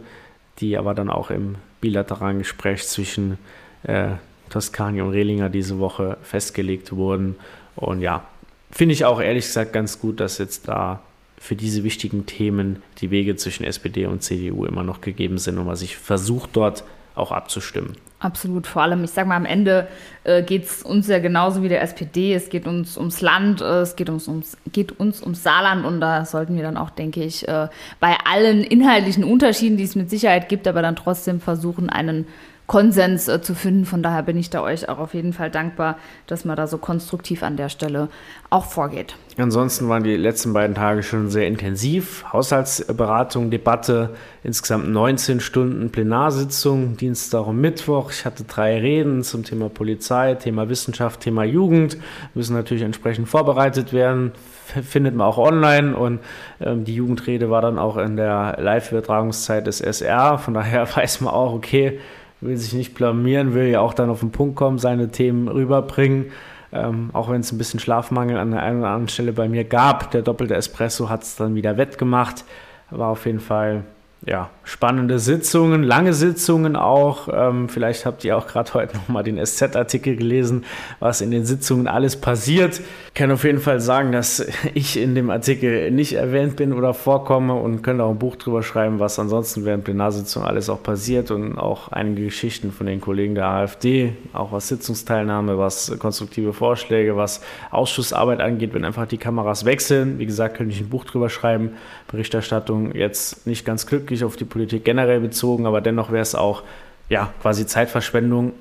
die 0.60 0.78
aber 0.78 0.94
dann 0.94 1.10
auch 1.10 1.30
im 1.30 1.56
bilateralen 1.82 2.40
Gespräch 2.40 2.86
zwischen 2.88 3.38
äh, 3.84 4.12
Toskani 4.50 5.02
und 5.02 5.10
Rehlinger 5.10 5.50
diese 5.50 5.80
Woche 5.80 6.18
festgelegt 6.22 6.92
wurden. 6.92 7.36
Und 7.76 8.02
ja, 8.02 8.26
finde 8.72 8.94
ich 8.94 9.06
auch 9.06 9.20
ehrlich 9.20 9.46
gesagt 9.46 9.74
ganz 9.74 10.00
gut, 10.00 10.20
dass 10.20 10.38
jetzt 10.38 10.68
da 10.68 11.02
für 11.38 11.56
diese 11.56 11.84
wichtigen 11.84 12.26
Themen 12.26 12.82
die 13.00 13.12
Wege 13.12 13.36
zwischen 13.36 13.66
SPD 13.66 14.06
und 14.06 14.24
CDU 14.24 14.66
immer 14.66 14.84
noch 14.84 15.02
gegeben 15.02 15.38
sind 15.38 15.58
und 15.58 15.66
man 15.66 15.76
sich 15.76 15.98
versucht 15.98 16.52
dort 16.54 16.84
auch 17.16 17.32
abzustimmen. 17.32 17.98
Absolut, 18.24 18.68
vor 18.68 18.84
allem, 18.84 19.04
ich 19.04 19.12
sage 19.12 19.28
mal, 19.28 19.36
am 19.36 19.46
Ende 19.46 19.86
äh, 20.24 20.44
geht 20.44 20.64
es 20.64 20.82
uns 20.82 21.10
ja 21.10 21.20
genauso 21.20 21.62
wie 21.62 21.68
der 21.68 21.82
SPD, 21.82 22.34
es 22.34 22.48
geht 22.48 22.66
uns 22.68 22.98
ums 22.98 23.20
Land, 23.20 23.60
äh, 23.60 23.82
es 23.82 23.98
geht 23.98 24.10
uns 24.10 24.30
ums, 24.30 24.56
geht 24.72 24.98
uns 24.98 25.22
ums 25.22 25.44
Saarland. 25.44 25.86
Und 25.86 26.00
da 26.00 26.24
sollten 26.24 26.56
wir 26.56 26.64
dann 26.64 26.78
auch, 26.78 26.90
denke 26.90 27.22
ich, 27.22 27.46
äh, 27.46 27.68
bei 28.00 28.16
allen 28.24 28.64
inhaltlichen 28.64 29.26
Unterschieden, 29.26 29.76
die 29.76 29.84
es 29.84 29.96
mit 29.96 30.10
Sicherheit 30.10 30.48
gibt, 30.48 30.70
aber 30.70 30.82
dann 30.82 30.96
trotzdem 30.96 31.42
versuchen, 31.42 31.90
einen 31.90 32.26
Konsens 32.68 33.28
äh, 33.28 33.42
zu 33.42 33.56
finden. 33.56 33.86
Von 33.86 34.04
daher 34.04 34.24
bin 34.24 34.38
ich 34.38 34.50
da 34.50 34.62
euch 34.62 34.88
auch 34.88 35.00
auf 35.00 35.14
jeden 35.14 35.34
Fall 35.34 35.50
dankbar, 35.50 35.98
dass 36.28 36.46
man 36.46 36.56
da 36.56 36.66
so 36.68 36.78
konstruktiv 36.78 37.44
an 37.44 37.58
der 37.58 37.70
Stelle 37.70 38.08
auch 38.50 38.66
vorgeht. 38.66 39.16
Ansonsten 39.38 39.90
waren 39.90 40.04
die 40.04 40.16
letzten 40.16 40.54
beiden 40.54 40.76
Tage 40.76 41.04
schon 41.04 41.30
sehr 41.30 41.48
intensiv. 41.48 42.24
Haushaltsberatung, 42.32 43.50
Debatte, 43.50 44.12
insgesamt 44.44 44.90
19 44.90 45.40
Stunden 45.40 45.92
Plenarsitzung, 45.92 46.96
Dienstag 46.96 47.48
und 47.48 47.60
Mittwoch. 47.60 48.12
Ich 48.12 48.26
hatte 48.26 48.44
drei 48.44 48.80
Reden 48.80 49.24
zum 49.24 49.44
Thema 49.44 49.70
Polizei, 49.70 50.36
Thema 50.36 50.70
Wissenschaft, 50.70 51.20
Thema 51.20 51.44
Jugend. 51.44 51.98
Müssen 52.34 52.56
natürlich 52.56 52.84
entsprechend 52.84 53.28
vorbereitet 53.28 53.92
werden. 53.92 54.32
Findet 54.66 55.16
man 55.16 55.28
auch 55.28 55.38
online 55.38 55.96
und 55.96 56.20
ähm, 56.62 56.86
die 56.86 56.96
Jugendrede 56.96 57.50
war 57.50 57.62
dann 57.62 57.78
auch 57.78 57.98
in 57.98 58.16
der 58.16 58.56
Live-Übertragungszeit 58.60 59.68
des 59.68 59.82
SR. 59.82 60.38
Von 60.38 60.54
daher 60.54 60.88
weiß 60.96 61.22
man 61.22 61.34
auch, 61.34 61.54
okay, 61.54 62.00
will 62.44 62.58
sich 62.58 62.74
nicht 62.74 62.94
blamieren, 62.94 63.54
will 63.54 63.68
ja 63.68 63.80
auch 63.80 63.94
dann 63.94 64.10
auf 64.10 64.20
den 64.20 64.32
Punkt 64.32 64.56
kommen, 64.56 64.78
seine 64.78 65.10
Themen 65.10 65.48
rüberbringen. 65.48 66.32
Ähm, 66.72 67.12
auch 67.14 67.30
wenn 67.30 67.42
es 67.42 67.52
ein 67.52 67.58
bisschen 67.58 67.80
Schlafmangel 67.80 68.38
an 68.38 68.52
der 68.52 68.64
einen 68.64 68.80
oder 68.80 68.90
anderen 68.90 69.10
Stelle 69.10 69.34
bei 69.34 69.48
mir 69.48 69.64
gab. 69.64 70.12
Der 70.12 70.24
doppelte 70.24 70.56
Espresso 70.56 71.10
hat 71.10 71.24
es 71.24 71.36
dann 71.36 71.56
wieder 71.56 71.78
wettgemacht. 71.78 72.46
War 72.90 73.10
auf 73.10 73.26
jeden 73.26 73.40
Fall 73.40 73.84
ja, 74.26 74.50
spannende 74.64 75.20
Sitzungen, 75.20 75.84
lange 75.84 76.14
Sitzungen 76.14 76.78
auch. 76.78 77.28
Ähm, 77.32 77.68
vielleicht 77.68 78.06
habt 78.06 78.24
ihr 78.24 78.38
auch 78.38 78.48
gerade 78.48 78.74
heute 78.74 78.96
nochmal 78.96 79.24
den 79.24 79.44
SZ-Artikel 79.44 80.16
gelesen, 80.16 80.64
was 81.00 81.20
in 81.20 81.30
den 81.30 81.46
Sitzungen 81.46 81.88
alles 81.88 82.16
passiert. 82.16 82.80
Ich 83.08 83.14
kann 83.16 83.32
auf 83.32 83.44
jeden 83.44 83.60
Fall 83.60 83.82
sagen, 83.82 84.14
dass 84.14 84.46
ich 84.74 84.98
in 84.98 85.14
dem 85.14 85.30
Artikel 85.30 85.92
nicht 85.92 86.14
erwähnt 86.14 86.56
bin 86.56 86.72
oder 86.72 86.94
vorkomme 86.94 87.56
und 87.56 87.82
könnte 87.82 88.06
auch 88.06 88.12
ein 88.12 88.20
Buch 88.20 88.38
drüber 88.38 88.64
schreiben, 88.64 89.00
was 89.00 89.20
ansonsten 89.20 89.66
während 89.66 89.84
Plenarsitzungen 89.84 90.48
alles 90.48 90.70
auch 90.70 90.82
passiert 90.82 91.30
und 91.30 91.58
auch 91.58 91.90
einige 91.90 92.24
Geschichten 92.24 92.72
von 92.72 92.88
den 92.88 93.02
Kollegen 93.02 93.36
der 93.36 93.48
AfD, 93.48 94.14
auch 94.32 94.54
was 94.54 94.70
Sitzungsteilnahme, 94.70 95.58
was 95.58 96.00
konstruktive 96.00 96.54
Vorschläge, 96.54 97.18
was 97.18 97.42
Ausschussarbeit 97.72 98.40
angeht, 98.40 98.74
wenn 98.74 98.86
einfach 98.86 99.06
die 99.06 99.18
Kameras 99.18 99.66
wechseln. 99.66 100.18
Wie 100.18 100.26
gesagt, 100.26 100.56
könnte 100.56 100.74
ich 100.74 100.80
ein 100.80 100.90
Buch 100.90 101.04
drüber 101.04 101.30
schreiben. 101.30 101.72
Berichterstattung 102.08 102.94
jetzt 102.94 103.48
nicht 103.48 103.66
ganz 103.66 103.86
glücklich 103.86 104.13
wirklich 104.14 104.24
auf 104.24 104.36
die 104.36 104.46
Politik 104.46 104.86
generell 104.86 105.20
bezogen, 105.20 105.66
aber 105.66 105.82
dennoch 105.82 106.12
wäre 106.12 106.22
es 106.22 106.36
auch 106.36 106.64
ja, 107.10 107.34
quasi 107.42 107.66
Zeitverschwendung 107.66 108.54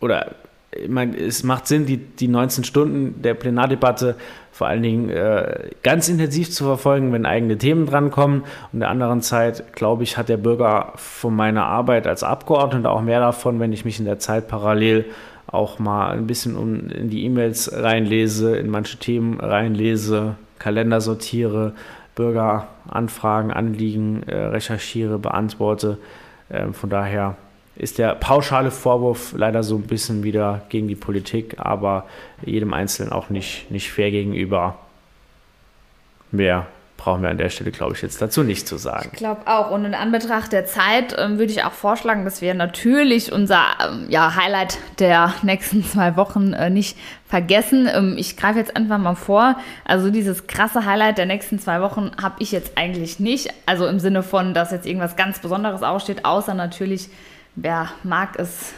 oder 0.00 0.32
ich 0.70 0.88
meine, 0.88 1.16
es 1.16 1.44
macht 1.44 1.66
Sinn, 1.66 1.86
die, 1.86 1.96
die 1.96 2.28
19 2.28 2.62
Stunden 2.62 3.22
der 3.22 3.32
Plenardebatte 3.32 4.16
vor 4.52 4.66
allen 4.66 4.82
Dingen 4.82 5.08
äh, 5.08 5.70
ganz 5.82 6.08
intensiv 6.10 6.50
zu 6.50 6.64
verfolgen, 6.64 7.10
wenn 7.12 7.24
eigene 7.24 7.56
Themen 7.56 7.86
drankommen. 7.86 8.42
Und 8.72 8.80
der 8.80 8.90
anderen 8.90 9.22
Zeit, 9.22 9.72
glaube 9.72 10.02
ich, 10.02 10.18
hat 10.18 10.28
der 10.28 10.36
Bürger 10.36 10.92
von 10.96 11.34
meiner 11.34 11.64
Arbeit 11.64 12.06
als 12.06 12.22
Abgeordneter 12.22 12.90
auch 12.90 13.00
mehr 13.00 13.20
davon, 13.20 13.60
wenn 13.60 13.72
ich 13.72 13.86
mich 13.86 13.98
in 13.98 14.04
der 14.04 14.18
Zeit 14.18 14.46
parallel 14.46 15.06
auch 15.46 15.78
mal 15.78 16.10
ein 16.10 16.26
bisschen 16.26 16.90
in 16.90 17.08
die 17.08 17.24
E-Mails 17.24 17.72
reinlese, 17.72 18.56
in 18.56 18.68
manche 18.68 18.98
Themen 18.98 19.40
reinlese, 19.40 20.34
Kalender 20.58 21.00
sortiere, 21.00 21.72
Bürgeranfragen, 22.18 23.52
Anliegen 23.52 24.24
äh, 24.24 24.34
recherchiere, 24.34 25.20
beantworte. 25.20 25.98
Ähm, 26.50 26.74
von 26.74 26.90
daher 26.90 27.36
ist 27.76 27.98
der 27.98 28.16
pauschale 28.16 28.72
Vorwurf 28.72 29.34
leider 29.36 29.62
so 29.62 29.76
ein 29.76 29.82
bisschen 29.82 30.24
wieder 30.24 30.62
gegen 30.68 30.88
die 30.88 30.96
Politik, 30.96 31.54
aber 31.58 32.06
jedem 32.44 32.74
Einzelnen 32.74 33.12
auch 33.12 33.30
nicht, 33.30 33.70
nicht 33.70 33.92
fair 33.92 34.10
gegenüber. 34.10 34.78
Mehr 36.32 36.66
brauchen 36.98 37.22
wir 37.22 37.30
an 37.30 37.38
der 37.38 37.48
Stelle, 37.48 37.70
glaube 37.70 37.94
ich, 37.94 38.02
jetzt 38.02 38.20
dazu 38.20 38.42
nicht 38.42 38.68
zu 38.68 38.76
sagen. 38.76 39.10
Ich 39.12 39.18
glaube 39.18 39.46
auch. 39.46 39.70
Und 39.70 39.84
in 39.86 39.94
Anbetracht 39.94 40.52
der 40.52 40.66
Zeit 40.66 41.14
ähm, 41.16 41.38
würde 41.38 41.52
ich 41.52 41.64
auch 41.64 41.72
vorschlagen, 41.72 42.24
dass 42.24 42.42
wir 42.42 42.52
natürlich 42.52 43.32
unser 43.32 43.62
ähm, 43.80 44.06
ja, 44.10 44.34
Highlight 44.34 44.78
der 44.98 45.32
nächsten 45.42 45.84
zwei 45.90 46.16
Wochen 46.16 46.52
äh, 46.52 46.68
nicht 46.68 46.98
vergessen. 47.26 47.88
Ähm, 47.90 48.16
ich 48.18 48.36
greife 48.36 48.58
jetzt 48.58 48.76
einfach 48.76 48.98
mal 48.98 49.14
vor. 49.14 49.56
Also 49.84 50.10
dieses 50.10 50.48
krasse 50.48 50.84
Highlight 50.84 51.16
der 51.18 51.26
nächsten 51.26 51.60
zwei 51.60 51.80
Wochen 51.80 52.10
habe 52.20 52.34
ich 52.40 52.50
jetzt 52.50 52.76
eigentlich 52.76 53.20
nicht. 53.20 53.48
Also 53.64 53.86
im 53.86 54.00
Sinne 54.00 54.24
von, 54.24 54.52
dass 54.52 54.72
jetzt 54.72 54.84
irgendwas 54.84 55.14
ganz 55.14 55.38
Besonderes 55.38 55.84
aussteht, 55.84 56.24
außer 56.24 56.52
natürlich, 56.54 57.08
wer 57.54 57.90
mag 58.02 58.38
es 58.38 58.74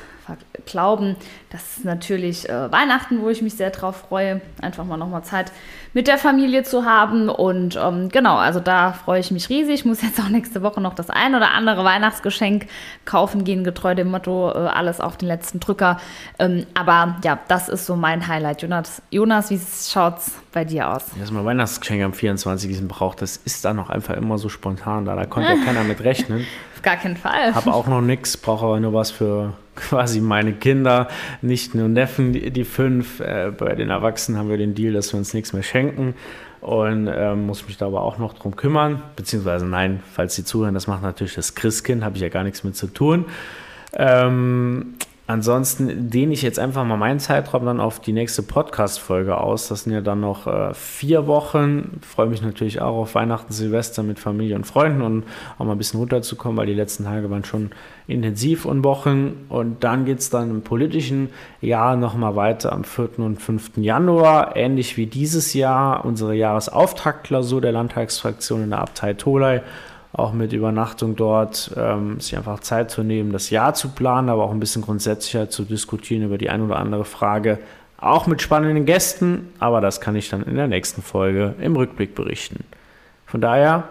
glauben. 0.66 1.16
Das 1.50 1.78
ist 1.78 1.84
natürlich 1.84 2.48
äh, 2.48 2.70
Weihnachten, 2.70 3.20
wo 3.22 3.28
ich 3.28 3.42
mich 3.42 3.54
sehr 3.54 3.70
drauf 3.70 4.04
freue, 4.08 4.40
einfach 4.60 4.84
mal 4.84 4.96
nochmal 4.96 5.24
Zeit 5.24 5.52
mit 5.92 6.06
der 6.06 6.18
Familie 6.18 6.62
zu 6.62 6.84
haben. 6.84 7.28
Und 7.28 7.78
ähm, 7.80 8.08
genau, 8.08 8.36
also 8.36 8.60
da 8.60 8.92
freue 8.92 9.20
ich 9.20 9.30
mich 9.30 9.48
riesig. 9.48 9.80
Ich 9.80 9.84
muss 9.84 10.02
jetzt 10.02 10.20
auch 10.20 10.28
nächste 10.28 10.62
Woche 10.62 10.80
noch 10.80 10.94
das 10.94 11.10
ein 11.10 11.34
oder 11.34 11.52
andere 11.52 11.84
Weihnachtsgeschenk 11.84 12.66
kaufen 13.04 13.44
gehen, 13.44 13.64
getreu 13.64 13.94
dem 13.94 14.10
Motto, 14.10 14.50
äh, 14.50 14.68
alles 14.68 15.00
auf 15.00 15.16
den 15.16 15.28
letzten 15.28 15.60
Drücker. 15.60 15.98
Ähm, 16.38 16.66
aber 16.74 17.16
ja, 17.24 17.38
das 17.48 17.68
ist 17.68 17.86
so 17.86 17.96
mein 17.96 18.28
Highlight. 18.28 18.62
Jonas, 18.62 19.02
Jonas 19.10 19.50
wie 19.50 19.60
schaut 19.60 20.18
es 20.18 20.32
bei 20.52 20.64
dir 20.64 20.90
aus? 20.90 21.04
Erstmal 21.18 21.44
Weihnachtsgeschenke 21.44 22.04
am 22.04 22.12
24. 22.12 22.86
braucht, 22.86 23.22
das 23.22 23.36
ist 23.38 23.64
dann 23.64 23.76
noch 23.76 23.90
einfach 23.90 24.16
immer 24.16 24.38
so 24.38 24.48
spontan 24.48 25.04
da. 25.04 25.16
Da 25.16 25.26
konnte 25.26 25.50
ja 25.50 25.56
keiner 25.64 25.84
mit 25.84 26.02
rechnen. 26.02 26.46
Auf 26.74 26.82
gar 26.82 26.96
keinen 26.96 27.16
Fall. 27.16 27.54
Habe 27.54 27.74
auch 27.74 27.86
noch 27.86 28.00
nichts, 28.00 28.36
brauche 28.36 28.66
aber 28.66 28.80
nur 28.80 28.94
was 28.94 29.10
für 29.10 29.52
quasi 29.80 30.20
meine 30.20 30.52
Kinder, 30.52 31.08
nicht 31.42 31.74
nur 31.74 31.88
Neffen, 31.88 32.32
die, 32.32 32.50
die 32.50 32.64
fünf. 32.64 33.20
Äh, 33.20 33.52
bei 33.56 33.74
den 33.74 33.90
Erwachsenen 33.90 34.38
haben 34.38 34.48
wir 34.48 34.58
den 34.58 34.74
Deal, 34.74 34.92
dass 34.92 35.12
wir 35.12 35.18
uns 35.18 35.34
nichts 35.34 35.52
mehr 35.52 35.62
schenken 35.62 36.14
und 36.60 37.06
äh, 37.06 37.34
muss 37.34 37.66
mich 37.66 37.76
da 37.78 37.86
aber 37.86 38.02
auch 38.02 38.18
noch 38.18 38.34
drum 38.34 38.56
kümmern. 38.56 39.02
Beziehungsweise 39.16 39.66
nein, 39.66 40.02
falls 40.12 40.34
Sie 40.34 40.44
zuhören, 40.44 40.74
das 40.74 40.86
macht 40.86 41.02
natürlich 41.02 41.34
das 41.34 41.54
Christkind, 41.54 42.04
habe 42.04 42.16
ich 42.16 42.22
ja 42.22 42.28
gar 42.28 42.44
nichts 42.44 42.64
mit 42.64 42.76
zu 42.76 42.86
tun. 42.86 43.24
Ähm, 43.92 44.94
Ansonsten 45.30 46.10
dehne 46.10 46.32
ich 46.32 46.42
jetzt 46.42 46.58
einfach 46.58 46.84
mal 46.84 46.96
meinen 46.96 47.20
Zeitraum 47.20 47.64
dann 47.64 47.78
auf 47.78 48.00
die 48.00 48.12
nächste 48.12 48.42
Podcast-Folge 48.42 49.38
aus. 49.38 49.68
Das 49.68 49.84
sind 49.84 49.92
ja 49.92 50.00
dann 50.00 50.18
noch 50.18 50.48
äh, 50.48 50.74
vier 50.74 51.28
Wochen. 51.28 52.00
freue 52.02 52.26
mich 52.26 52.42
natürlich 52.42 52.80
auch 52.80 52.96
auf 52.96 53.14
Weihnachten, 53.14 53.52
Silvester 53.52 54.02
mit 54.02 54.18
Familie 54.18 54.56
und 54.56 54.66
Freunden 54.66 55.02
und 55.02 55.22
auch 55.56 55.64
mal 55.64 55.70
ein 55.70 55.78
bisschen 55.78 56.00
runterzukommen, 56.00 56.56
weil 56.58 56.66
die 56.66 56.74
letzten 56.74 57.04
Tage 57.04 57.30
waren 57.30 57.44
schon 57.44 57.70
intensiv 58.08 58.64
und 58.64 58.82
Wochen. 58.82 59.46
Und 59.48 59.84
dann 59.84 60.04
geht 60.04 60.18
es 60.18 60.30
dann 60.30 60.50
im 60.50 60.62
politischen 60.62 61.28
Jahr 61.60 61.94
nochmal 61.94 62.34
weiter 62.34 62.72
am 62.72 62.82
4. 62.82 63.20
und 63.20 63.40
5. 63.40 63.76
Januar. 63.76 64.56
Ähnlich 64.56 64.96
wie 64.96 65.06
dieses 65.06 65.54
Jahr 65.54 66.04
unsere 66.04 66.34
Jahresauftaktklausur 66.34 67.60
der 67.60 67.70
Landtagsfraktion 67.70 68.64
in 68.64 68.70
der 68.70 68.80
Abtei 68.80 69.14
Tolai 69.14 69.62
auch 70.12 70.32
mit 70.32 70.52
Übernachtung 70.52 71.14
dort, 71.14 71.72
ähm, 71.76 72.18
sich 72.20 72.36
einfach 72.36 72.60
Zeit 72.60 72.90
zu 72.90 73.02
nehmen, 73.02 73.32
das 73.32 73.50
Jahr 73.50 73.74
zu 73.74 73.90
planen, 73.90 74.28
aber 74.28 74.44
auch 74.44 74.50
ein 74.50 74.60
bisschen 74.60 74.82
grundsätzlicher 74.82 75.50
zu 75.50 75.64
diskutieren 75.64 76.24
über 76.24 76.38
die 76.38 76.50
ein 76.50 76.62
oder 76.62 76.76
andere 76.76 77.04
Frage. 77.04 77.58
Auch 77.98 78.26
mit 78.26 78.42
spannenden 78.42 78.86
Gästen, 78.86 79.52
aber 79.58 79.80
das 79.80 80.00
kann 80.00 80.16
ich 80.16 80.28
dann 80.30 80.42
in 80.42 80.56
der 80.56 80.66
nächsten 80.66 81.02
Folge 81.02 81.54
im 81.60 81.76
Rückblick 81.76 82.14
berichten. 82.14 82.64
Von 83.26 83.40
daher 83.40 83.84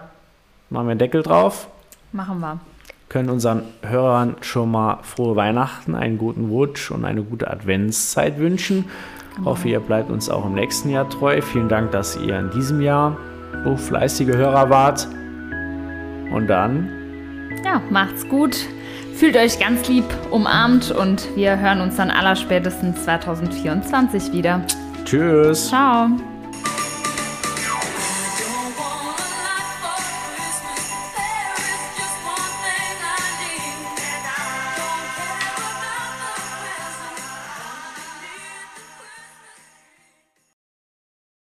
machen 0.69 0.87
wir 0.87 0.91
einen 0.91 0.99
Deckel 0.99 1.23
drauf. 1.23 1.67
Machen 2.11 2.39
wir. 2.39 2.59
Können 3.07 3.29
unseren 3.29 3.63
Hörern 3.81 4.35
schon 4.41 4.71
mal 4.71 4.99
frohe 5.03 5.35
Weihnachten, 5.35 5.95
einen 5.95 6.17
guten 6.17 6.49
Rutsch 6.49 6.91
und 6.91 7.05
eine 7.05 7.23
gute 7.23 7.49
Adventszeit 7.49 8.37
wünschen. 8.39 8.85
Genau. 9.35 9.51
Hoffe, 9.51 9.69
ihr 9.69 9.79
bleibt 9.79 10.09
uns 10.09 10.29
auch 10.29 10.45
im 10.45 10.53
nächsten 10.53 10.89
Jahr 10.89 11.09
treu. 11.09 11.41
Vielen 11.41 11.69
Dank, 11.69 11.91
dass 11.91 12.17
ihr 12.17 12.37
in 12.37 12.51
diesem 12.51 12.81
Jahr 12.81 13.17
so 13.63 13.77
fleißige 13.77 14.35
Hörer 14.35 14.69
wart. 14.69 15.07
Und 16.31 16.47
dann? 16.47 16.89
Ja, 17.63 17.81
macht's 17.89 18.27
gut. 18.27 18.55
Fühlt 19.15 19.35
euch 19.35 19.59
ganz 19.59 19.87
lieb 19.89 20.05
umarmt 20.31 20.91
und 20.91 21.35
wir 21.35 21.59
hören 21.59 21.81
uns 21.81 21.97
dann 21.97 22.09
allerspätestens 22.09 23.03
2024 23.03 24.31
wieder. 24.31 24.61
Tschüss. 25.03 25.67
Ciao. 25.67 26.09